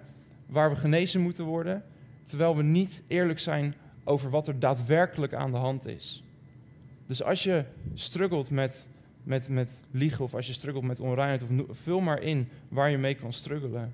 waar 0.47 0.71
we 0.71 0.77
genezen 0.77 1.21
moeten 1.21 1.45
worden, 1.45 1.83
terwijl 2.25 2.57
we 2.57 2.63
niet 2.63 3.03
eerlijk 3.07 3.39
zijn 3.39 3.75
over 4.05 4.31
wat 4.31 4.49
er 4.49 4.59
daadwerkelijk 4.59 5.35
aan 5.35 5.51
de 5.51 5.57
hand 5.57 5.87
is? 5.87 6.25
Dus 7.11 7.23
als 7.23 7.43
je 7.43 7.65
struggelt 7.95 8.51
met, 8.51 8.89
met, 9.23 9.49
met 9.49 9.83
liegen 9.91 10.25
of 10.25 10.35
als 10.35 10.47
je 10.47 10.53
struggelt 10.53 10.85
met 10.85 11.01
onreinheid, 11.01 11.43
of 11.43 11.79
vul 11.79 12.01
maar 12.01 12.23
in 12.23 12.49
waar 12.69 12.91
je 12.91 12.99
mee 12.99 13.15
kan 13.15 13.33
struggelen. 13.33 13.93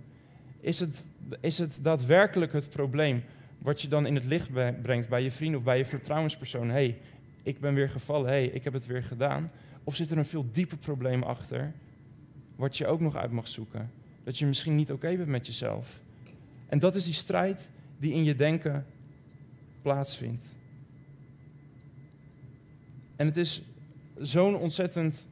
Is 0.60 0.80
het, 0.80 1.06
is 1.40 1.58
het 1.58 1.78
daadwerkelijk 1.82 2.52
het 2.52 2.70
probleem 2.70 3.24
wat 3.58 3.82
je 3.82 3.88
dan 3.88 4.06
in 4.06 4.14
het 4.14 4.24
licht 4.24 4.50
brengt 4.82 5.08
bij 5.08 5.22
je 5.22 5.30
vriend 5.30 5.56
of 5.56 5.62
bij 5.62 5.78
je 5.78 5.84
vertrouwenspersoon? 5.84 6.70
hey, 6.70 6.98
ik 7.42 7.60
ben 7.60 7.74
weer 7.74 7.88
gevallen, 7.88 8.26
hey, 8.26 8.46
ik 8.46 8.64
heb 8.64 8.72
het 8.72 8.86
weer 8.86 9.02
gedaan. 9.02 9.50
Of 9.84 9.94
zit 9.94 10.10
er 10.10 10.18
een 10.18 10.24
veel 10.24 10.46
dieper 10.52 10.78
probleem 10.78 11.22
achter, 11.22 11.72
wat 12.56 12.76
je 12.76 12.86
ook 12.86 13.00
nog 13.00 13.16
uit 13.16 13.30
mag 13.30 13.48
zoeken? 13.48 13.90
Dat 14.24 14.38
je 14.38 14.46
misschien 14.46 14.76
niet 14.76 14.92
oké 14.92 15.16
bent 15.16 15.28
met 15.28 15.46
jezelf. 15.46 16.00
En 16.66 16.78
dat 16.78 16.94
is 16.94 17.04
die 17.04 17.14
strijd 17.14 17.70
die 17.98 18.12
in 18.12 18.24
je 18.24 18.36
denken 18.36 18.86
plaatsvindt. 19.82 20.56
En 23.16 23.26
het 23.26 23.36
is 23.36 23.62
zo'n 24.16 24.56
ontzettend 24.56 25.28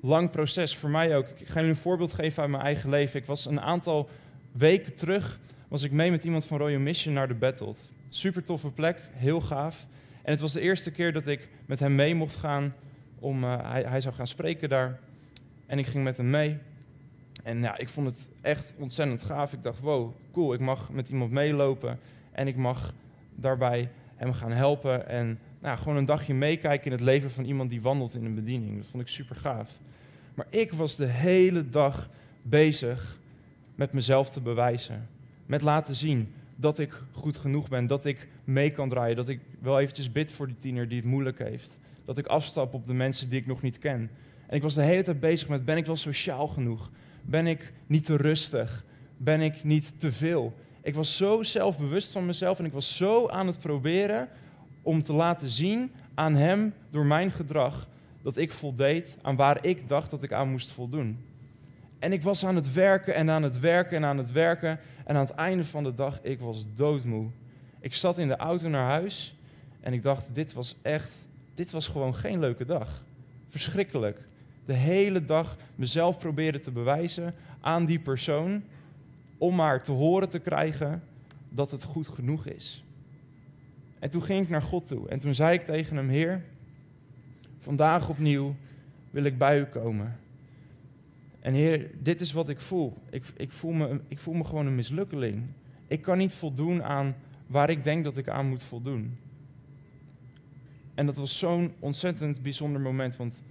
lang 0.00 0.30
proces 0.30 0.76
voor 0.76 0.90
mij 0.90 1.16
ook. 1.16 1.28
Ik 1.28 1.46
ga 1.48 1.54
jullie 1.54 1.70
een 1.70 1.76
voorbeeld 1.76 2.12
geven 2.12 2.42
uit 2.42 2.50
mijn 2.50 2.62
eigen 2.62 2.90
leven. 2.90 3.20
Ik 3.20 3.26
was 3.26 3.46
een 3.46 3.60
aantal 3.60 4.08
weken 4.52 4.94
terug 4.94 5.38
was 5.74 5.82
ik 5.82 5.92
mee 5.92 6.10
met 6.10 6.24
iemand 6.24 6.44
van 6.44 6.58
Royal 6.58 6.80
Mission 6.80 7.14
naar 7.14 7.28
de 7.28 7.34
Battle. 7.34 7.74
Super 8.08 8.44
toffe 8.44 8.70
plek, 8.70 9.10
heel 9.12 9.40
gaaf. 9.40 9.86
En 10.22 10.30
het 10.32 10.40
was 10.40 10.52
de 10.52 10.60
eerste 10.60 10.90
keer 10.90 11.12
dat 11.12 11.26
ik 11.26 11.48
met 11.66 11.80
hem 11.80 11.94
mee 11.94 12.14
mocht 12.14 12.36
gaan. 12.36 12.74
Om, 13.18 13.44
uh, 13.44 13.70
hij, 13.70 13.82
hij 13.82 14.00
zou 14.00 14.14
gaan 14.14 14.26
spreken 14.26 14.68
daar. 14.68 14.98
En 15.66 15.78
ik 15.78 15.86
ging 15.86 16.04
met 16.04 16.16
hem 16.16 16.30
mee. 16.30 16.58
En 17.42 17.60
ja, 17.60 17.78
ik 17.78 17.88
vond 17.88 18.06
het 18.06 18.30
echt 18.40 18.74
ontzettend 18.78 19.22
gaaf. 19.22 19.52
Ik 19.52 19.62
dacht, 19.62 19.80
wow, 19.80 20.14
cool, 20.32 20.54
ik 20.54 20.60
mag 20.60 20.90
met 20.90 21.08
iemand 21.08 21.30
meelopen. 21.30 21.98
En 22.32 22.46
ik 22.46 22.56
mag 22.56 22.94
daarbij 23.34 23.90
hem 24.16 24.32
gaan 24.32 24.52
helpen. 24.52 25.08
En 25.08 25.38
nou, 25.64 25.78
gewoon 25.78 25.96
een 25.96 26.04
dagje 26.04 26.34
meekijken 26.34 26.86
in 26.86 26.92
het 26.92 27.00
leven 27.00 27.30
van 27.30 27.44
iemand 27.44 27.70
die 27.70 27.82
wandelt 27.82 28.14
in 28.14 28.24
een 28.24 28.34
bediening. 28.34 28.76
Dat 28.76 28.88
vond 28.88 29.02
ik 29.02 29.08
super 29.08 29.36
gaaf. 29.36 29.70
Maar 30.34 30.46
ik 30.50 30.72
was 30.72 30.96
de 30.96 31.06
hele 31.06 31.70
dag 31.70 32.08
bezig 32.42 33.18
met 33.74 33.92
mezelf 33.92 34.30
te 34.30 34.40
bewijzen. 34.40 35.08
Met 35.46 35.62
laten 35.62 35.94
zien 35.94 36.32
dat 36.56 36.78
ik 36.78 37.02
goed 37.12 37.36
genoeg 37.36 37.68
ben, 37.68 37.86
dat 37.86 38.04
ik 38.04 38.28
mee 38.44 38.70
kan 38.70 38.88
draaien, 38.88 39.16
dat 39.16 39.28
ik 39.28 39.40
wel 39.60 39.80
eventjes 39.80 40.12
bid 40.12 40.32
voor 40.32 40.46
die 40.46 40.58
tiener 40.58 40.88
die 40.88 40.98
het 40.98 41.06
moeilijk 41.06 41.38
heeft. 41.38 41.78
Dat 42.04 42.18
ik 42.18 42.26
afstap 42.26 42.74
op 42.74 42.86
de 42.86 42.94
mensen 42.94 43.28
die 43.28 43.40
ik 43.40 43.46
nog 43.46 43.62
niet 43.62 43.78
ken. 43.78 44.10
En 44.46 44.56
ik 44.56 44.62
was 44.62 44.74
de 44.74 44.82
hele 44.82 45.02
tijd 45.02 45.20
bezig 45.20 45.48
met, 45.48 45.64
ben 45.64 45.76
ik 45.76 45.86
wel 45.86 45.96
sociaal 45.96 46.48
genoeg? 46.48 46.90
Ben 47.22 47.46
ik 47.46 47.72
niet 47.86 48.04
te 48.04 48.16
rustig? 48.16 48.84
Ben 49.16 49.40
ik 49.40 49.64
niet 49.64 50.00
te 50.00 50.12
veel? 50.12 50.54
Ik 50.82 50.94
was 50.94 51.16
zo 51.16 51.42
zelfbewust 51.42 52.12
van 52.12 52.26
mezelf 52.26 52.58
en 52.58 52.64
ik 52.64 52.72
was 52.72 52.96
zo 52.96 53.28
aan 53.28 53.46
het 53.46 53.58
proberen 53.58 54.28
om 54.84 55.02
te 55.02 55.12
laten 55.12 55.48
zien 55.48 55.92
aan 56.14 56.34
hem 56.34 56.74
door 56.90 57.06
mijn 57.06 57.30
gedrag 57.30 57.88
dat 58.22 58.36
ik 58.36 58.52
voldeed 58.52 59.16
aan 59.22 59.36
waar 59.36 59.64
ik 59.64 59.88
dacht 59.88 60.10
dat 60.10 60.22
ik 60.22 60.32
aan 60.32 60.50
moest 60.50 60.72
voldoen. 60.72 61.18
En 61.98 62.12
ik 62.12 62.22
was 62.22 62.44
aan 62.46 62.56
het 62.56 62.72
werken 62.72 63.14
en 63.14 63.30
aan 63.30 63.42
het 63.42 63.60
werken 63.60 63.96
en 63.96 64.04
aan 64.04 64.18
het 64.18 64.32
werken. 64.32 64.80
En 65.04 65.16
aan 65.16 65.24
het 65.24 65.34
einde 65.34 65.64
van 65.64 65.84
de 65.84 65.94
dag, 65.94 66.18
ik 66.22 66.40
was 66.40 66.64
doodmoe. 66.74 67.30
Ik 67.80 67.94
zat 67.94 68.18
in 68.18 68.28
de 68.28 68.36
auto 68.36 68.68
naar 68.68 68.90
huis 68.90 69.36
en 69.80 69.92
ik 69.92 70.02
dacht, 70.02 70.34
dit 70.34 70.52
was 70.52 70.76
echt, 70.82 71.26
dit 71.54 71.70
was 71.70 71.86
gewoon 71.88 72.14
geen 72.14 72.40
leuke 72.40 72.64
dag. 72.64 73.04
Verschrikkelijk. 73.48 74.20
De 74.64 74.72
hele 74.72 75.24
dag 75.24 75.56
mezelf 75.74 76.18
proberen 76.18 76.62
te 76.62 76.70
bewijzen 76.70 77.34
aan 77.60 77.86
die 77.86 77.98
persoon 77.98 78.62
om 79.38 79.54
maar 79.54 79.82
te 79.82 79.92
horen 79.92 80.28
te 80.28 80.38
krijgen 80.38 81.02
dat 81.48 81.70
het 81.70 81.84
goed 81.84 82.08
genoeg 82.08 82.46
is. 82.46 82.84
En 84.04 84.10
toen 84.10 84.22
ging 84.22 84.42
ik 84.42 84.48
naar 84.48 84.62
God 84.62 84.86
toe 84.86 85.08
en 85.08 85.18
toen 85.18 85.34
zei 85.34 85.54
ik 85.54 85.64
tegen 85.64 85.96
hem, 85.96 86.08
Heer, 86.08 86.44
vandaag 87.58 88.08
opnieuw 88.08 88.56
wil 89.10 89.24
ik 89.24 89.38
bij 89.38 89.58
u 89.58 89.64
komen. 89.64 90.18
En 91.40 91.54
Heer, 91.54 91.90
dit 91.98 92.20
is 92.20 92.32
wat 92.32 92.48
ik 92.48 92.60
voel. 92.60 92.96
Ik, 93.10 93.24
ik, 93.36 93.52
voel 93.52 93.72
me, 93.72 94.00
ik 94.08 94.18
voel 94.18 94.34
me 94.34 94.44
gewoon 94.44 94.66
een 94.66 94.74
mislukkeling. 94.74 95.42
Ik 95.86 96.02
kan 96.02 96.18
niet 96.18 96.34
voldoen 96.34 96.82
aan 96.82 97.16
waar 97.46 97.70
ik 97.70 97.84
denk 97.84 98.04
dat 98.04 98.16
ik 98.16 98.28
aan 98.28 98.48
moet 98.48 98.62
voldoen. 98.62 99.18
En 100.94 101.06
dat 101.06 101.16
was 101.16 101.38
zo'n 101.38 101.72
ontzettend 101.78 102.42
bijzonder 102.42 102.80
moment, 102.80 103.16
want 103.16 103.42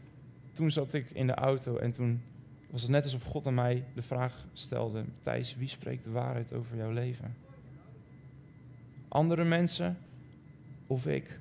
toen 0.52 0.72
zat 0.72 0.94
ik 0.94 1.10
in 1.10 1.28
de 1.28 1.36
auto 1.36 1.78
en 1.78 1.92
toen 1.92 2.22
was 2.70 2.82
het 2.82 2.92
net 2.92 3.04
alsof 3.04 3.24
God 3.24 3.46
aan 3.46 3.54
mij 3.54 3.84
de 3.94 4.02
vraag 4.02 4.46
stelde: 4.54 5.04
Thijs, 5.22 5.56
wie 5.56 5.68
spreekt 5.68 6.04
de 6.04 6.12
waarheid 6.12 6.54
over 6.54 6.78
jouw 6.78 6.92
leven? 6.92 7.36
Andere 9.08 9.44
mensen 9.44 9.98
of 10.88 11.08
ik? 11.08 11.40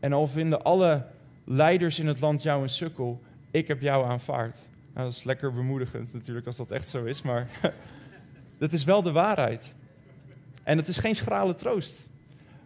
En 0.00 0.12
al 0.12 0.26
vinden 0.26 0.62
alle 0.62 1.06
leiders 1.44 1.98
in 1.98 2.06
het 2.06 2.20
land 2.20 2.42
jou 2.42 2.62
een 2.62 2.68
sukkel, 2.68 3.20
ik 3.50 3.68
heb 3.68 3.80
jou 3.80 4.06
aanvaard. 4.06 4.56
Nou, 4.94 5.06
dat 5.06 5.12
is 5.12 5.24
lekker 5.24 5.52
bemoedigend 5.52 6.12
natuurlijk 6.12 6.46
als 6.46 6.56
dat 6.56 6.70
echt 6.70 6.88
zo 6.88 7.04
is, 7.04 7.22
maar 7.22 7.48
dat 8.58 8.72
is 8.72 8.84
wel 8.84 9.02
de 9.02 9.12
waarheid. 9.12 9.74
En 10.62 10.76
het 10.76 10.88
is 10.88 10.98
geen 10.98 11.16
schrale 11.16 11.54
troost. 11.54 12.08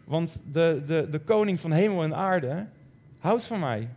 Want 0.05 0.37
de, 0.53 0.83
de, 0.87 1.09
de 1.11 1.19
koning 1.19 1.61
van 1.61 1.73
hemel 1.73 2.03
en 2.03 2.15
aarde 2.15 2.67
houdt 3.19 3.45
van 3.45 3.61
mij. 3.61 3.89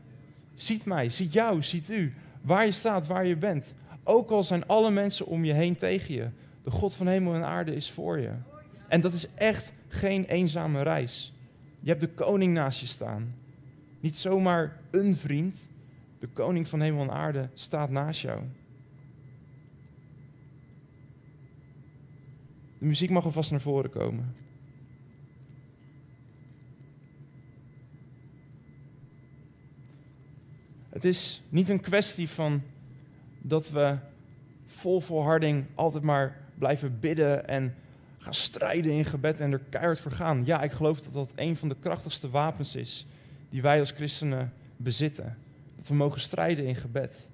Ziet 0.53 0.85
mij, 0.85 1.09
ziet 1.09 1.33
jou, 1.33 1.63
ziet 1.63 1.89
u. 1.89 2.13
Waar 2.41 2.65
je 2.65 2.71
staat, 2.71 3.07
waar 3.07 3.25
je 3.25 3.35
bent. 3.35 3.73
Ook 4.03 4.29
al 4.29 4.43
zijn 4.43 4.67
alle 4.67 4.91
mensen 4.91 5.25
om 5.25 5.45
je 5.45 5.53
heen 5.53 5.75
tegen 5.75 6.13
je. 6.13 6.27
De 6.63 6.71
God 6.71 6.95
van 6.95 7.07
hemel 7.07 7.33
en 7.33 7.43
aarde 7.43 7.75
is 7.75 7.91
voor 7.91 8.19
je. 8.19 8.31
En 8.87 9.01
dat 9.01 9.13
is 9.13 9.27
echt 9.33 9.73
geen 9.87 10.25
eenzame 10.25 10.81
reis. 10.81 11.33
Je 11.79 11.89
hebt 11.89 12.01
de 12.01 12.09
koning 12.09 12.53
naast 12.53 12.79
je 12.79 12.87
staan. 12.87 13.35
Niet 13.99 14.17
zomaar 14.17 14.79
een 14.91 15.15
vriend. 15.15 15.69
De 16.19 16.27
koning 16.27 16.67
van 16.67 16.81
hemel 16.81 17.01
en 17.01 17.11
aarde 17.11 17.49
staat 17.53 17.89
naast 17.89 18.21
jou. 18.21 18.41
De 22.77 22.85
muziek 22.85 23.09
mag 23.09 23.25
alvast 23.25 23.51
naar 23.51 23.61
voren 23.61 23.89
komen. 23.89 24.33
Het 30.89 31.05
is 31.05 31.41
niet 31.49 31.69
een 31.69 31.81
kwestie 31.81 32.29
van 32.29 32.61
dat 33.41 33.69
we 33.69 33.97
vol 34.65 34.99
volharding 34.99 35.65
altijd 35.75 36.03
maar 36.03 36.41
blijven 36.57 36.99
bidden 36.99 37.47
en 37.47 37.75
gaan 38.27 38.35
strijden 38.35 38.91
in 38.91 39.05
gebed 39.05 39.39
en 39.39 39.51
er 39.51 39.61
keihard 39.69 39.99
voor 39.99 40.11
gaan. 40.11 40.45
Ja, 40.45 40.61
ik 40.61 40.71
geloof 40.71 41.01
dat 41.01 41.13
dat 41.13 41.31
een 41.35 41.55
van 41.55 41.67
de 41.67 41.75
krachtigste 41.79 42.29
wapens 42.29 42.75
is 42.75 43.05
die 43.49 43.61
wij 43.61 43.79
als 43.79 43.91
christenen 43.91 44.53
bezitten. 44.77 45.37
Dat 45.75 45.87
we 45.87 45.93
mogen 45.93 46.21
strijden 46.21 46.65
in 46.65 46.75
gebed. 46.75 47.29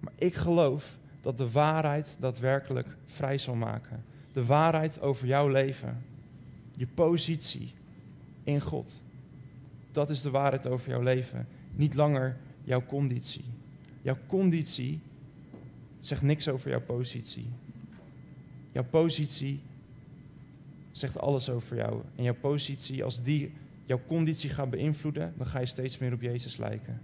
Maar 0.00 0.12
ik 0.18 0.34
geloof 0.34 0.98
dat 1.20 1.38
de 1.38 1.50
waarheid 1.50 2.16
daadwerkelijk 2.18 2.96
vrij 3.06 3.38
zal 3.38 3.54
maken. 3.54 4.04
De 4.32 4.44
waarheid 4.44 5.00
over 5.00 5.26
jouw 5.26 5.48
leven. 5.48 6.02
Je 6.74 6.86
positie 6.86 7.74
in 8.44 8.60
God. 8.60 9.00
Dat 9.92 10.10
is 10.10 10.22
de 10.22 10.30
waarheid 10.30 10.66
over 10.66 10.90
jouw 10.90 11.02
leven. 11.02 11.48
Niet 11.72 11.94
langer 11.94 12.36
jouw 12.64 12.82
conditie. 12.86 13.44
Jouw 14.02 14.18
conditie 14.26 15.00
zegt 16.00 16.22
niks 16.22 16.48
over 16.48 16.70
jouw 16.70 16.82
positie. 16.82 17.48
Jouw 18.72 18.84
positie 18.84 19.60
zegt 20.98 21.20
alles 21.20 21.50
over 21.50 21.76
jou. 21.76 22.02
En 22.16 22.22
jouw 22.22 22.34
positie, 22.40 23.04
als 23.04 23.22
die 23.22 23.52
jouw 23.84 24.00
conditie 24.06 24.50
gaat 24.50 24.70
beïnvloeden, 24.70 25.34
dan 25.36 25.46
ga 25.46 25.58
je 25.58 25.66
steeds 25.66 25.98
meer 25.98 26.12
op 26.12 26.20
Jezus 26.20 26.56
lijken. 26.56 27.00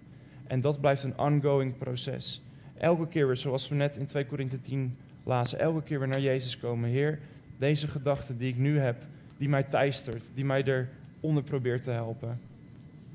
En 0.46 0.60
dat 0.60 0.80
blijft 0.80 1.02
een 1.02 1.18
ongoing 1.18 1.78
proces. 1.78 2.42
Elke 2.78 3.08
keer 3.08 3.26
weer, 3.26 3.36
zoals 3.36 3.68
we 3.68 3.74
net 3.74 3.96
in 3.96 4.06
2 4.06 4.26
Korinthe 4.26 4.60
10 4.60 4.96
lazen, 5.24 5.58
elke 5.58 5.82
keer 5.82 5.98
weer 5.98 6.08
naar 6.08 6.20
Jezus 6.20 6.58
komen. 6.58 6.90
Heer, 6.90 7.18
deze 7.58 7.88
gedachte 7.88 8.36
die 8.36 8.48
ik 8.48 8.58
nu 8.58 8.78
heb, 8.78 9.06
die 9.36 9.48
mij 9.48 9.62
teistert, 9.62 10.30
die 10.34 10.44
mij 10.44 10.86
eronder 11.20 11.42
probeert 11.42 11.82
te 11.82 11.90
helpen, 11.90 12.40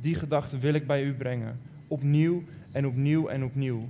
die 0.02 0.16
gedachte 0.16 0.58
wil 0.58 0.74
ik 0.74 0.88
bij 0.88 1.04
u 1.04 1.13
brengen. 1.13 1.60
Opnieuw 1.88 2.44
en 2.72 2.88
opnieuw 2.88 3.28
en 3.28 3.44
opnieuw. 3.44 3.90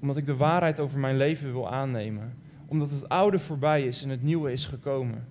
Omdat 0.00 0.16
ik 0.16 0.26
de 0.26 0.36
waarheid 0.36 0.80
over 0.80 0.98
mijn 0.98 1.16
leven 1.16 1.52
wil 1.52 1.70
aannemen. 1.70 2.32
Omdat 2.66 2.90
het 2.90 3.08
oude 3.08 3.38
voorbij 3.38 3.86
is 3.86 4.02
en 4.02 4.08
het 4.08 4.22
nieuwe 4.22 4.52
is 4.52 4.66
gekomen. 4.66 5.24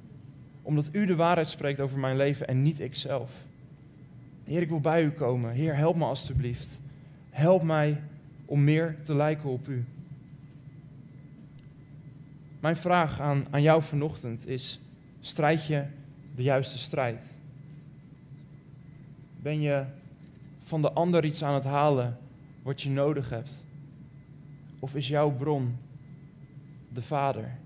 Omdat 0.69 0.89
u 0.91 1.05
de 1.05 1.15
waarheid 1.15 1.49
spreekt 1.49 1.79
over 1.79 1.99
mijn 1.99 2.17
leven 2.17 2.47
en 2.47 2.61
niet 2.61 2.79
ikzelf. 2.79 3.31
Heer, 4.43 4.61
ik 4.61 4.69
wil 4.69 4.79
bij 4.79 5.03
u 5.03 5.11
komen. 5.11 5.51
Heer, 5.51 5.75
help 5.75 5.95
me 5.95 6.03
alstublieft. 6.03 6.79
Help 7.29 7.63
mij 7.63 8.01
om 8.45 8.63
meer 8.63 8.97
te 9.03 9.15
lijken 9.15 9.49
op 9.49 9.67
u. 9.67 9.85
Mijn 12.59 12.75
vraag 12.75 13.19
aan, 13.19 13.45
aan 13.49 13.61
jou 13.61 13.81
vanochtend 13.81 14.47
is: 14.47 14.79
strijd 15.19 15.65
je 15.65 15.85
de 16.35 16.43
juiste 16.43 16.77
strijd? 16.77 17.21
Ben 19.41 19.61
je 19.61 19.85
van 20.59 20.81
de 20.81 20.91
ander 20.91 21.25
iets 21.25 21.43
aan 21.43 21.53
het 21.53 21.63
halen 21.63 22.17
wat 22.61 22.81
je 22.81 22.89
nodig 22.89 23.29
hebt? 23.29 23.63
Of 24.79 24.95
is 24.95 25.07
jouw 25.07 25.31
bron 25.31 25.77
de 26.89 27.01
Vader? 27.01 27.57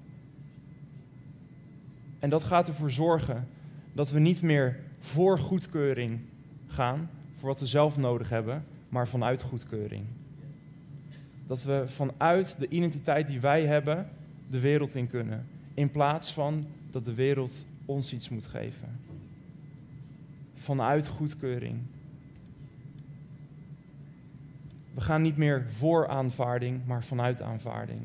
En 2.23 2.29
dat 2.29 2.43
gaat 2.43 2.67
ervoor 2.67 2.91
zorgen 2.91 3.47
dat 3.93 4.11
we 4.11 4.19
niet 4.19 4.41
meer 4.41 4.79
voor 4.99 5.39
goedkeuring 5.39 6.19
gaan, 6.67 7.09
voor 7.37 7.47
wat 7.47 7.59
we 7.59 7.65
zelf 7.65 7.97
nodig 7.97 8.29
hebben, 8.29 8.65
maar 8.89 9.07
vanuit 9.07 9.41
goedkeuring. 9.41 10.05
Dat 11.47 11.63
we 11.63 11.83
vanuit 11.85 12.55
de 12.59 12.67
identiteit 12.67 13.27
die 13.27 13.39
wij 13.39 13.65
hebben 13.65 14.09
de 14.49 14.59
wereld 14.59 14.95
in 14.95 15.07
kunnen, 15.07 15.47
in 15.73 15.91
plaats 15.91 16.33
van 16.33 16.67
dat 16.91 17.05
de 17.05 17.13
wereld 17.13 17.65
ons 17.85 18.13
iets 18.13 18.29
moet 18.29 18.45
geven. 18.45 18.99
Vanuit 20.55 21.07
goedkeuring. 21.07 21.79
We 24.93 25.01
gaan 25.01 25.21
niet 25.21 25.37
meer 25.37 25.65
voor 25.69 26.07
aanvaarding, 26.07 26.85
maar 26.85 27.03
vanuit 27.03 27.41
aanvaarding. 27.41 28.01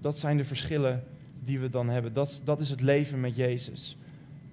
Dat 0.00 0.18
zijn 0.18 0.36
de 0.36 0.44
verschillen 0.44 1.04
die 1.44 1.58
we 1.58 1.68
dan 1.68 1.88
hebben. 1.88 2.12
Dat, 2.12 2.42
dat 2.44 2.60
is 2.60 2.70
het 2.70 2.80
leven 2.80 3.20
met 3.20 3.36
Jezus. 3.36 3.96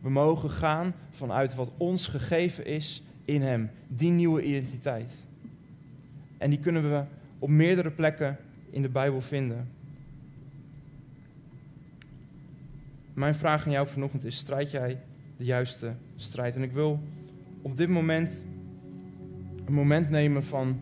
We 0.02 0.10
mogen 0.10 0.50
gaan 0.50 0.94
vanuit 1.12 1.56
wat 1.56 1.72
ons 1.78 2.08
gegeven 2.08 2.66
is 2.66 3.04
in 3.26 3.42
Hem. 3.42 3.70
Die 3.88 4.12
nieuwe 4.12 4.44
identiteit. 4.44 5.12
En 6.38 6.50
die 6.50 6.60
kunnen 6.60 6.92
we 6.92 7.04
op 7.40 7.50
meerdere 7.50 7.92
plekken 7.92 8.38
in 8.70 8.82
de 8.82 8.90
Bijbel 8.90 9.22
vinden. 9.22 9.68
Mijn 13.14 13.36
vraag 13.36 13.66
aan 13.66 13.72
jou 13.72 13.88
vanochtend 13.88 14.26
is: 14.26 14.38
strijd 14.38 14.72
jij 14.72 15.00
de 15.38 15.44
juiste 15.44 15.94
strijd? 16.16 16.56
En 16.56 16.64
ik 16.64 16.72
wil 16.72 17.00
op 17.62 17.78
dit 17.78 17.90
moment 17.90 18.44
een 19.66 19.74
moment 19.74 20.10
nemen 20.10 20.44
van 20.44 20.80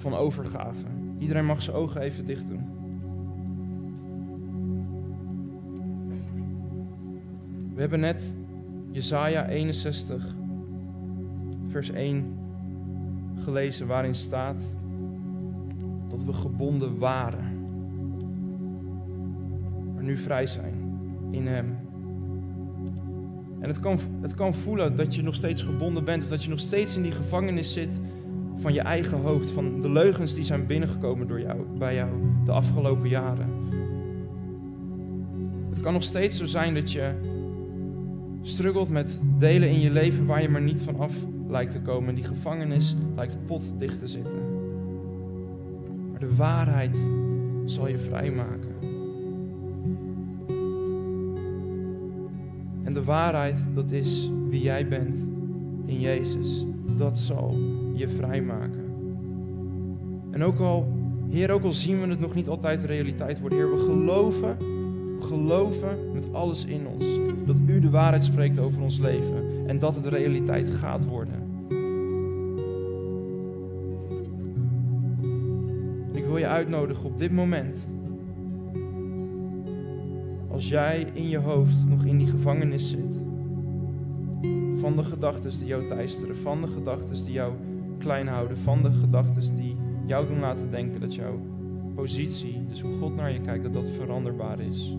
van 0.00 0.14
overgave. 0.14 0.84
Iedereen 1.18 1.44
mag 1.44 1.62
zijn 1.62 1.76
ogen 1.76 2.00
even 2.00 2.26
dicht 2.26 2.46
doen. 2.46 2.69
We 7.80 7.86
hebben 7.86 8.06
net 8.06 8.36
Jesaja 8.90 9.48
61, 9.48 10.36
vers 11.68 11.90
1 11.90 12.38
gelezen, 13.44 13.86
waarin 13.86 14.14
staat 14.14 14.76
dat 16.08 16.24
we 16.24 16.32
gebonden 16.32 16.98
waren, 16.98 17.44
maar 19.94 20.02
nu 20.02 20.16
vrij 20.16 20.46
zijn 20.46 20.74
in 21.30 21.46
Hem. 21.46 21.78
En 23.60 23.68
het 23.68 23.80
kan, 23.80 23.98
het 24.20 24.34
kan 24.34 24.54
voelen 24.54 24.96
dat 24.96 25.14
je 25.14 25.22
nog 25.22 25.34
steeds 25.34 25.62
gebonden 25.62 26.04
bent, 26.04 26.22
of 26.22 26.28
dat 26.28 26.42
je 26.42 26.50
nog 26.50 26.60
steeds 26.60 26.96
in 26.96 27.02
die 27.02 27.12
gevangenis 27.12 27.72
zit 27.72 28.00
van 28.56 28.72
je 28.72 28.80
eigen 28.80 29.18
hoofd, 29.18 29.50
van 29.50 29.80
de 29.80 29.90
leugens 29.90 30.34
die 30.34 30.44
zijn 30.44 30.66
binnengekomen 30.66 31.28
door 31.28 31.40
jou, 31.40 31.60
bij 31.78 31.94
jou 31.94 32.10
de 32.44 32.52
afgelopen 32.52 33.08
jaren. 33.08 33.48
Het 35.68 35.80
kan 35.80 35.92
nog 35.92 36.02
steeds 36.02 36.36
zo 36.36 36.44
zijn 36.44 36.74
dat 36.74 36.92
je 36.92 37.29
struggelt 38.42 38.88
met 38.88 39.20
delen 39.38 39.70
in 39.70 39.80
je 39.80 39.90
leven 39.90 40.26
waar 40.26 40.42
je 40.42 40.48
maar 40.48 40.62
niet 40.62 40.82
van 40.82 40.98
af 40.98 41.12
lijkt 41.48 41.72
te 41.72 41.80
komen. 41.80 42.08
En 42.08 42.14
die 42.14 42.24
gevangenis 42.24 42.96
lijkt 43.14 43.38
potdicht 43.46 43.98
te 43.98 44.06
zitten. 44.06 44.38
Maar 46.10 46.20
de 46.20 46.34
waarheid 46.36 47.06
zal 47.64 47.88
je 47.88 47.98
vrijmaken. 47.98 48.74
En 52.82 52.92
de 52.92 53.04
waarheid, 53.04 53.58
dat 53.74 53.90
is 53.90 54.30
wie 54.48 54.62
jij 54.62 54.88
bent 54.88 55.30
in 55.86 56.00
Jezus. 56.00 56.64
Dat 56.96 57.18
zal 57.18 57.56
je 57.92 58.08
vrijmaken. 58.08 58.84
En 60.30 60.42
ook 60.42 60.58
al, 60.58 60.88
Heer, 61.28 61.50
ook 61.50 61.62
al 61.62 61.72
zien 61.72 62.00
we 62.00 62.06
het 62.06 62.20
nog 62.20 62.34
niet 62.34 62.48
altijd 62.48 62.84
realiteit 62.84 63.40
worden, 63.40 63.58
Heer, 63.58 63.70
we 63.70 63.78
geloven, 63.78 64.56
we 65.18 65.26
geloven 65.26 66.12
met 66.12 66.32
alles 66.32 66.64
in 66.64 66.86
ons 66.86 67.18
dat 67.50 67.60
U 67.66 67.80
de 67.80 67.90
waarheid 67.90 68.24
spreekt 68.24 68.58
over 68.58 68.82
ons 68.82 68.98
leven 68.98 69.66
en 69.66 69.78
dat 69.78 69.94
het 69.94 70.06
realiteit 70.06 70.70
gaat 70.70 71.04
worden. 71.04 71.34
En 76.12 76.16
ik 76.16 76.24
wil 76.24 76.36
je 76.36 76.46
uitnodigen 76.46 77.04
op 77.04 77.18
dit 77.18 77.32
moment, 77.32 77.92
als 80.50 80.68
jij 80.68 81.06
in 81.12 81.28
je 81.28 81.38
hoofd 81.38 81.88
nog 81.88 82.04
in 82.04 82.18
die 82.18 82.26
gevangenis 82.26 82.90
zit, 82.90 83.22
van 84.80 84.96
de 84.96 85.04
gedachten 85.04 85.50
die 85.50 85.66
jou 85.66 85.86
teisteren, 85.86 86.36
van 86.36 86.60
de 86.60 86.68
gedachten 86.68 87.24
die 87.24 87.32
jou 87.32 87.52
klein 87.98 88.26
houden 88.26 88.56
van 88.56 88.82
de 88.82 88.92
gedachten 88.92 89.54
die 89.56 89.76
jou 90.06 90.26
doen 90.26 90.40
laten 90.40 90.70
denken 90.70 91.00
dat 91.00 91.14
jouw 91.14 91.40
positie, 91.94 92.64
dus 92.68 92.80
hoe 92.80 92.94
God 92.94 93.16
naar 93.16 93.32
je 93.32 93.40
kijkt, 93.40 93.62
dat 93.62 93.72
dat 93.72 93.90
veranderbaar 93.90 94.60
is. 94.60 94.96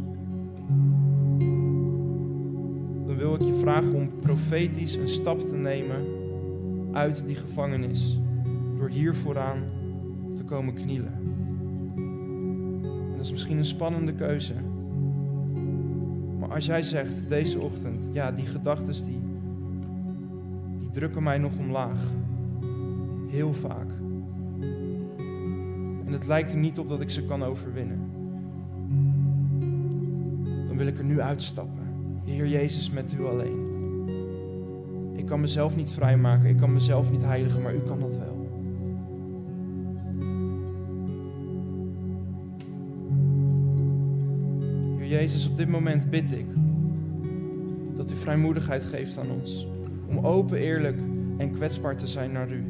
Wil 3.32 3.48
ik 3.48 3.54
je 3.54 3.60
vragen 3.60 3.94
om 3.94 4.20
profetisch 4.20 4.96
een 4.96 5.08
stap 5.08 5.40
te 5.40 5.56
nemen 5.56 6.06
uit 6.92 7.26
die 7.26 7.36
gevangenis 7.36 8.20
door 8.78 8.90
hier 8.90 9.16
vooraan 9.16 9.64
te 10.36 10.44
komen 10.44 10.74
knielen. 10.74 11.14
dat 13.16 13.26
is 13.26 13.32
misschien 13.32 13.58
een 13.58 13.66
spannende 13.66 14.14
keuze. 14.14 14.54
Maar 16.40 16.50
als 16.50 16.66
jij 16.66 16.82
zegt 16.82 17.30
deze 17.30 17.60
ochtend, 17.60 18.10
ja, 18.14 18.32
die 18.32 18.46
gedachten 18.46 19.04
die, 19.04 19.20
die 20.80 20.90
drukken 20.92 21.24
mij 21.24 21.38
nog 21.38 21.58
omlaag. 21.58 22.00
Heel 23.28 23.54
vaak. 23.54 23.90
En 26.06 26.12
het 26.12 26.28
lijkt 26.28 26.52
er 26.52 26.58
niet 26.58 26.80
op 26.80 26.88
dat 26.88 27.02
ik 27.02 27.10
ze 27.10 27.26
kan 27.26 27.44
overwinnen. 27.44 28.00
Dan 30.68 30.78
wil 30.78 30.88
ik 30.88 30.98
er 30.98 31.06
nu 31.06 31.22
uitstappen. 31.22 31.81
Heer 32.26 32.48
Jezus, 32.48 32.90
met 32.90 33.16
u 33.20 33.24
alleen. 33.26 33.70
Ik 35.16 35.26
kan 35.26 35.40
mezelf 35.40 35.76
niet 35.76 35.92
vrijmaken, 35.92 36.50
ik 36.50 36.58
kan 36.58 36.74
mezelf 36.74 37.12
niet 37.12 37.24
heiligen, 37.24 37.62
maar 37.62 37.76
u 37.76 37.80
kan 37.80 38.00
dat 38.00 38.18
wel. 38.18 38.40
Heer 44.98 45.08
Jezus, 45.08 45.48
op 45.48 45.58
dit 45.58 45.68
moment 45.68 46.10
bid 46.10 46.32
ik 46.32 46.46
dat 47.96 48.12
u 48.12 48.16
vrijmoedigheid 48.16 48.86
geeft 48.86 49.18
aan 49.18 49.32
ons. 49.32 49.68
Om 50.08 50.26
open, 50.26 50.58
eerlijk 50.58 50.98
en 51.38 51.52
kwetsbaar 51.52 51.96
te 51.96 52.08
zijn 52.08 52.32
naar 52.32 52.52
u. 52.52 52.64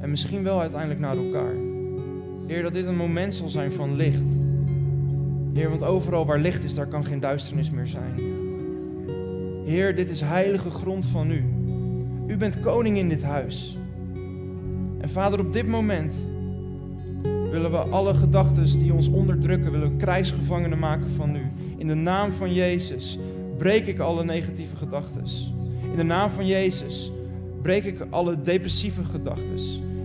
En 0.00 0.10
misschien 0.10 0.42
wel 0.42 0.60
uiteindelijk 0.60 1.00
naar 1.00 1.16
elkaar. 1.16 1.54
Heer, 2.46 2.62
dat 2.62 2.72
dit 2.72 2.86
een 2.86 2.96
moment 2.96 3.34
zal 3.34 3.48
zijn 3.48 3.72
van 3.72 3.96
licht. 3.96 4.24
Heer, 5.52 5.68
want 5.68 5.82
overal 5.82 6.26
waar 6.26 6.38
licht 6.38 6.64
is, 6.64 6.74
daar 6.74 6.86
kan 6.86 7.04
geen 7.04 7.20
duisternis 7.20 7.70
meer 7.70 7.86
zijn. 7.86 8.31
Heer, 9.72 9.94
dit 9.94 10.10
is 10.10 10.20
heilige 10.20 10.70
grond 10.70 11.06
van 11.06 11.30
u. 11.30 11.44
U 12.26 12.36
bent 12.36 12.60
koning 12.60 12.96
in 12.96 13.08
dit 13.08 13.22
huis. 13.22 13.76
En 15.00 15.08
Vader, 15.08 15.40
op 15.40 15.52
dit 15.52 15.66
moment 15.66 16.14
willen 17.50 17.70
we 17.70 17.76
alle 17.76 18.14
gedachten 18.14 18.78
die 18.78 18.92
ons 18.92 19.08
onderdrukken, 19.08 19.70
willen 19.70 19.90
we 19.90 19.96
krijgsgevangenen 19.96 20.78
maken 20.78 21.10
van 21.10 21.36
u. 21.36 21.42
In 21.76 21.86
de 21.86 21.94
naam 21.94 22.32
van 22.32 22.52
Jezus 22.52 23.18
breek 23.58 23.86
ik 23.86 23.98
alle 23.98 24.24
negatieve 24.24 24.76
gedachten. 24.76 25.24
In 25.90 25.96
de 25.96 26.04
naam 26.04 26.30
van 26.30 26.46
Jezus 26.46 27.12
breek 27.62 27.84
ik 27.84 28.06
alle 28.10 28.40
depressieve 28.40 29.04
gedachten. 29.04 29.58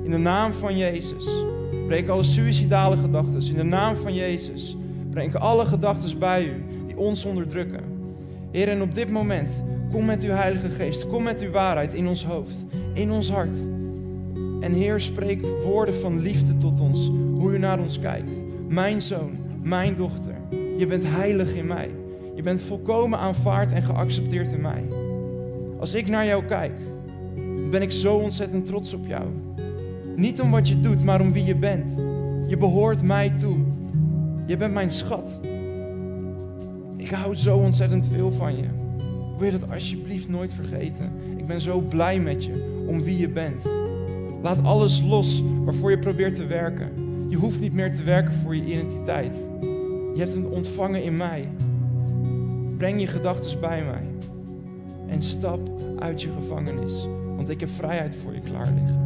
In 0.03 0.11
de 0.11 0.17
naam 0.17 0.53
van 0.53 0.77
Jezus 0.77 1.29
breek 1.87 2.03
ik 2.03 2.09
alle 2.09 2.23
suïcidale 2.23 2.97
gedachten. 2.97 3.47
In 3.47 3.55
de 3.55 3.63
naam 3.63 3.95
van 3.95 4.13
Jezus 4.13 4.77
breng 5.09 5.35
alle 5.35 5.65
gedachten 5.65 6.19
bij 6.19 6.45
u 6.45 6.63
die 6.87 6.97
ons 6.97 7.25
onderdrukken. 7.25 7.96
Heer, 8.51 8.67
en 8.67 8.81
op 8.81 8.95
dit 8.95 9.09
moment 9.11 9.63
kom 9.91 10.05
met 10.05 10.23
uw 10.23 10.31
Heilige 10.31 10.69
Geest, 10.69 11.07
kom 11.07 11.23
met 11.23 11.41
uw 11.41 11.51
waarheid 11.51 11.93
in 11.93 12.07
ons 12.07 12.25
hoofd, 12.25 12.65
in 12.93 13.11
ons 13.11 13.31
hart. 13.31 13.57
En 14.59 14.73
Heer, 14.73 14.99
spreek 14.99 15.45
woorden 15.63 15.95
van 15.95 16.19
liefde 16.19 16.57
tot 16.57 16.79
ons, 16.79 17.11
hoe 17.37 17.53
u 17.53 17.57
naar 17.57 17.79
ons 17.79 17.99
kijkt. 17.99 18.31
Mijn 18.67 19.01
zoon, 19.01 19.31
mijn 19.61 19.95
dochter, 19.95 20.35
je 20.77 20.87
bent 20.87 21.03
heilig 21.05 21.53
in 21.53 21.67
mij. 21.67 21.89
Je 22.35 22.41
bent 22.43 22.61
volkomen 22.61 23.19
aanvaard 23.19 23.71
en 23.71 23.83
geaccepteerd 23.83 24.51
in 24.51 24.61
mij. 24.61 24.83
Als 25.79 25.93
ik 25.93 26.07
naar 26.07 26.25
jou 26.25 26.43
kijk, 26.45 26.73
ben 27.71 27.81
ik 27.81 27.91
zo 27.91 28.15
ontzettend 28.15 28.65
trots 28.65 28.93
op 28.93 29.07
jou. 29.07 29.25
Niet 30.15 30.41
om 30.41 30.51
wat 30.51 30.67
je 30.67 30.79
doet, 30.79 31.03
maar 31.03 31.21
om 31.21 31.33
wie 31.33 31.45
je 31.45 31.55
bent. 31.55 31.95
Je 32.47 32.57
behoort 32.57 33.03
mij 33.03 33.29
toe. 33.29 33.57
Je 34.45 34.57
bent 34.57 34.73
mijn 34.73 34.91
schat. 34.91 35.39
Ik 37.07 37.13
hou 37.13 37.35
zo 37.35 37.57
ontzettend 37.57 38.07
veel 38.07 38.31
van 38.31 38.57
je. 38.57 38.63
Wil 39.37 39.45
je 39.45 39.51
dat 39.51 39.71
alsjeblieft 39.71 40.29
nooit 40.29 40.53
vergeten? 40.53 41.11
Ik 41.37 41.45
ben 41.45 41.61
zo 41.61 41.79
blij 41.79 42.19
met 42.19 42.43
je, 42.43 42.83
om 42.87 43.01
wie 43.01 43.17
je 43.17 43.29
bent. 43.29 43.63
Laat 44.41 44.63
alles 44.63 45.01
los 45.01 45.43
waarvoor 45.65 45.91
je 45.91 45.99
probeert 45.99 46.35
te 46.35 46.45
werken. 46.45 46.89
Je 47.29 47.35
hoeft 47.35 47.59
niet 47.59 47.73
meer 47.73 47.95
te 47.95 48.03
werken 48.03 48.33
voor 48.33 48.55
je 48.55 48.65
identiteit. 48.65 49.35
Je 50.13 50.17
hebt 50.17 50.33
hem 50.33 50.45
ontvangen 50.45 51.03
in 51.03 51.17
mij. 51.17 51.47
Breng 52.77 52.99
je 52.99 53.07
gedachten 53.07 53.59
bij 53.59 53.83
mij. 53.83 54.07
En 55.07 55.21
stap 55.21 55.69
uit 55.99 56.21
je 56.21 56.29
gevangenis. 56.39 57.07
Want 57.35 57.49
ik 57.49 57.59
heb 57.59 57.69
vrijheid 57.69 58.15
voor 58.15 58.33
je 58.33 58.41
klaar 58.41 58.73
liggen. 58.73 58.99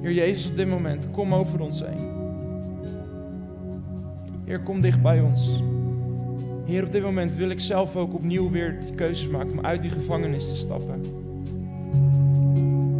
Heer 0.00 0.12
Jezus, 0.12 0.50
op 0.50 0.56
dit 0.56 0.68
moment, 0.68 1.10
kom 1.10 1.34
over 1.34 1.60
ons 1.60 1.84
heen. 1.84 2.08
Heer, 4.44 4.60
kom 4.60 4.80
dicht 4.80 5.02
bij 5.02 5.20
ons. 5.20 5.62
Heer, 6.70 6.84
op 6.84 6.92
dit 6.92 7.02
moment 7.02 7.34
wil 7.34 7.50
ik 7.50 7.60
zelf 7.60 7.96
ook 7.96 8.14
opnieuw 8.14 8.50
weer 8.50 8.78
die 8.84 8.94
keuzes 8.94 9.28
maken 9.28 9.50
om 9.50 9.60
uit 9.60 9.80
die 9.80 9.90
gevangenis 9.90 10.48
te 10.48 10.56
stappen. 10.56 11.00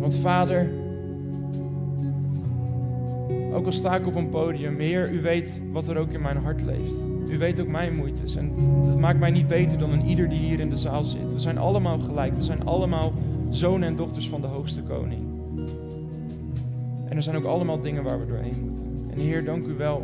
Want 0.00 0.16
Vader, 0.16 0.70
ook 3.52 3.66
al 3.66 3.72
sta 3.72 3.96
ik 3.96 4.06
op 4.06 4.14
een 4.14 4.28
podium, 4.28 4.78
Heer, 4.78 5.12
u 5.12 5.20
weet 5.20 5.62
wat 5.72 5.88
er 5.88 5.96
ook 5.96 6.10
in 6.10 6.20
mijn 6.20 6.36
hart 6.36 6.62
leeft. 6.62 6.94
U 7.28 7.38
weet 7.38 7.60
ook 7.60 7.68
mijn 7.68 7.96
moeites. 7.96 8.36
En 8.36 8.52
dat 8.86 8.98
maakt 8.98 9.18
mij 9.18 9.30
niet 9.30 9.46
beter 9.46 9.78
dan 9.78 9.92
een 9.92 10.06
ieder 10.06 10.28
die 10.28 10.38
hier 10.38 10.60
in 10.60 10.70
de 10.70 10.76
zaal 10.76 11.04
zit. 11.04 11.32
We 11.32 11.40
zijn 11.40 11.58
allemaal 11.58 11.98
gelijk. 11.98 12.36
We 12.36 12.42
zijn 12.42 12.64
allemaal 12.64 13.12
zonen 13.50 13.88
en 13.88 13.96
dochters 13.96 14.28
van 14.28 14.40
de 14.40 14.46
hoogste 14.46 14.82
koning. 14.82 15.22
En 17.04 17.16
er 17.16 17.22
zijn 17.22 17.36
ook 17.36 17.44
allemaal 17.44 17.80
dingen 17.80 18.02
waar 18.02 18.20
we 18.20 18.26
doorheen 18.26 18.60
moeten. 18.64 19.10
En 19.12 19.18
Heer, 19.18 19.44
dank 19.44 19.66
u 19.66 19.74
wel 19.74 20.02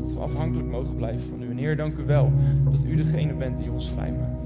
dat 0.00 0.12
we 0.12 0.20
afhankelijk 0.20 0.68
mogen 0.68 0.96
blijven 0.96 1.22
van 1.22 1.42
u. 1.42 1.50
En 1.50 1.56
Heer, 1.56 1.76
dank 1.76 1.98
u 1.98 2.04
wel 2.04 2.32
dat 2.70 2.84
u 2.84 2.94
degene 2.94 3.34
bent 3.34 3.58
die 3.58 3.72
ons 3.72 3.90
vrijmaakt. 3.90 4.44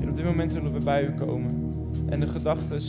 En 0.00 0.08
op 0.08 0.14
dit 0.14 0.24
moment 0.24 0.52
willen 0.52 0.72
we 0.72 0.84
bij 0.84 1.04
u 1.04 1.12
komen. 1.12 1.72
En 2.08 2.20
de 2.20 2.26
gedachten 2.26 2.80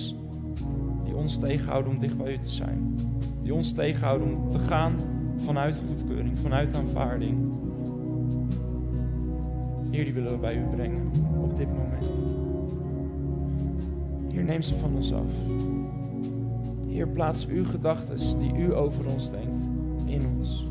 die 1.03 1.15
ons 1.15 1.37
tegenhouden 1.37 1.91
om 1.91 1.99
dicht 1.99 2.17
bij 2.17 2.33
u 2.33 2.37
te 2.37 2.49
zijn. 2.49 2.95
Die 3.43 3.53
ons 3.53 3.71
tegenhouden 3.71 4.27
om 4.27 4.49
te 4.49 4.59
gaan 4.59 4.95
vanuit 5.37 5.81
goedkeuring, 5.87 6.39
vanuit 6.39 6.75
aanvaarding. 6.75 7.37
Heer, 9.91 10.05
die 10.05 10.13
willen 10.13 10.31
we 10.31 10.37
bij 10.37 10.55
u 10.55 10.75
brengen 10.75 11.11
op 11.41 11.57
dit 11.57 11.67
moment. 11.67 12.25
Heer, 14.31 14.43
neem 14.43 14.61
ze 14.61 14.75
van 14.75 14.95
ons 14.95 15.13
af. 15.13 15.31
Heer, 16.87 17.07
plaats 17.07 17.47
uw 17.47 17.65
gedachten 17.65 18.39
die 18.39 18.53
u 18.57 18.75
over 18.75 19.13
ons 19.13 19.31
denkt 19.31 19.69
in 20.05 20.21
ons. 20.37 20.70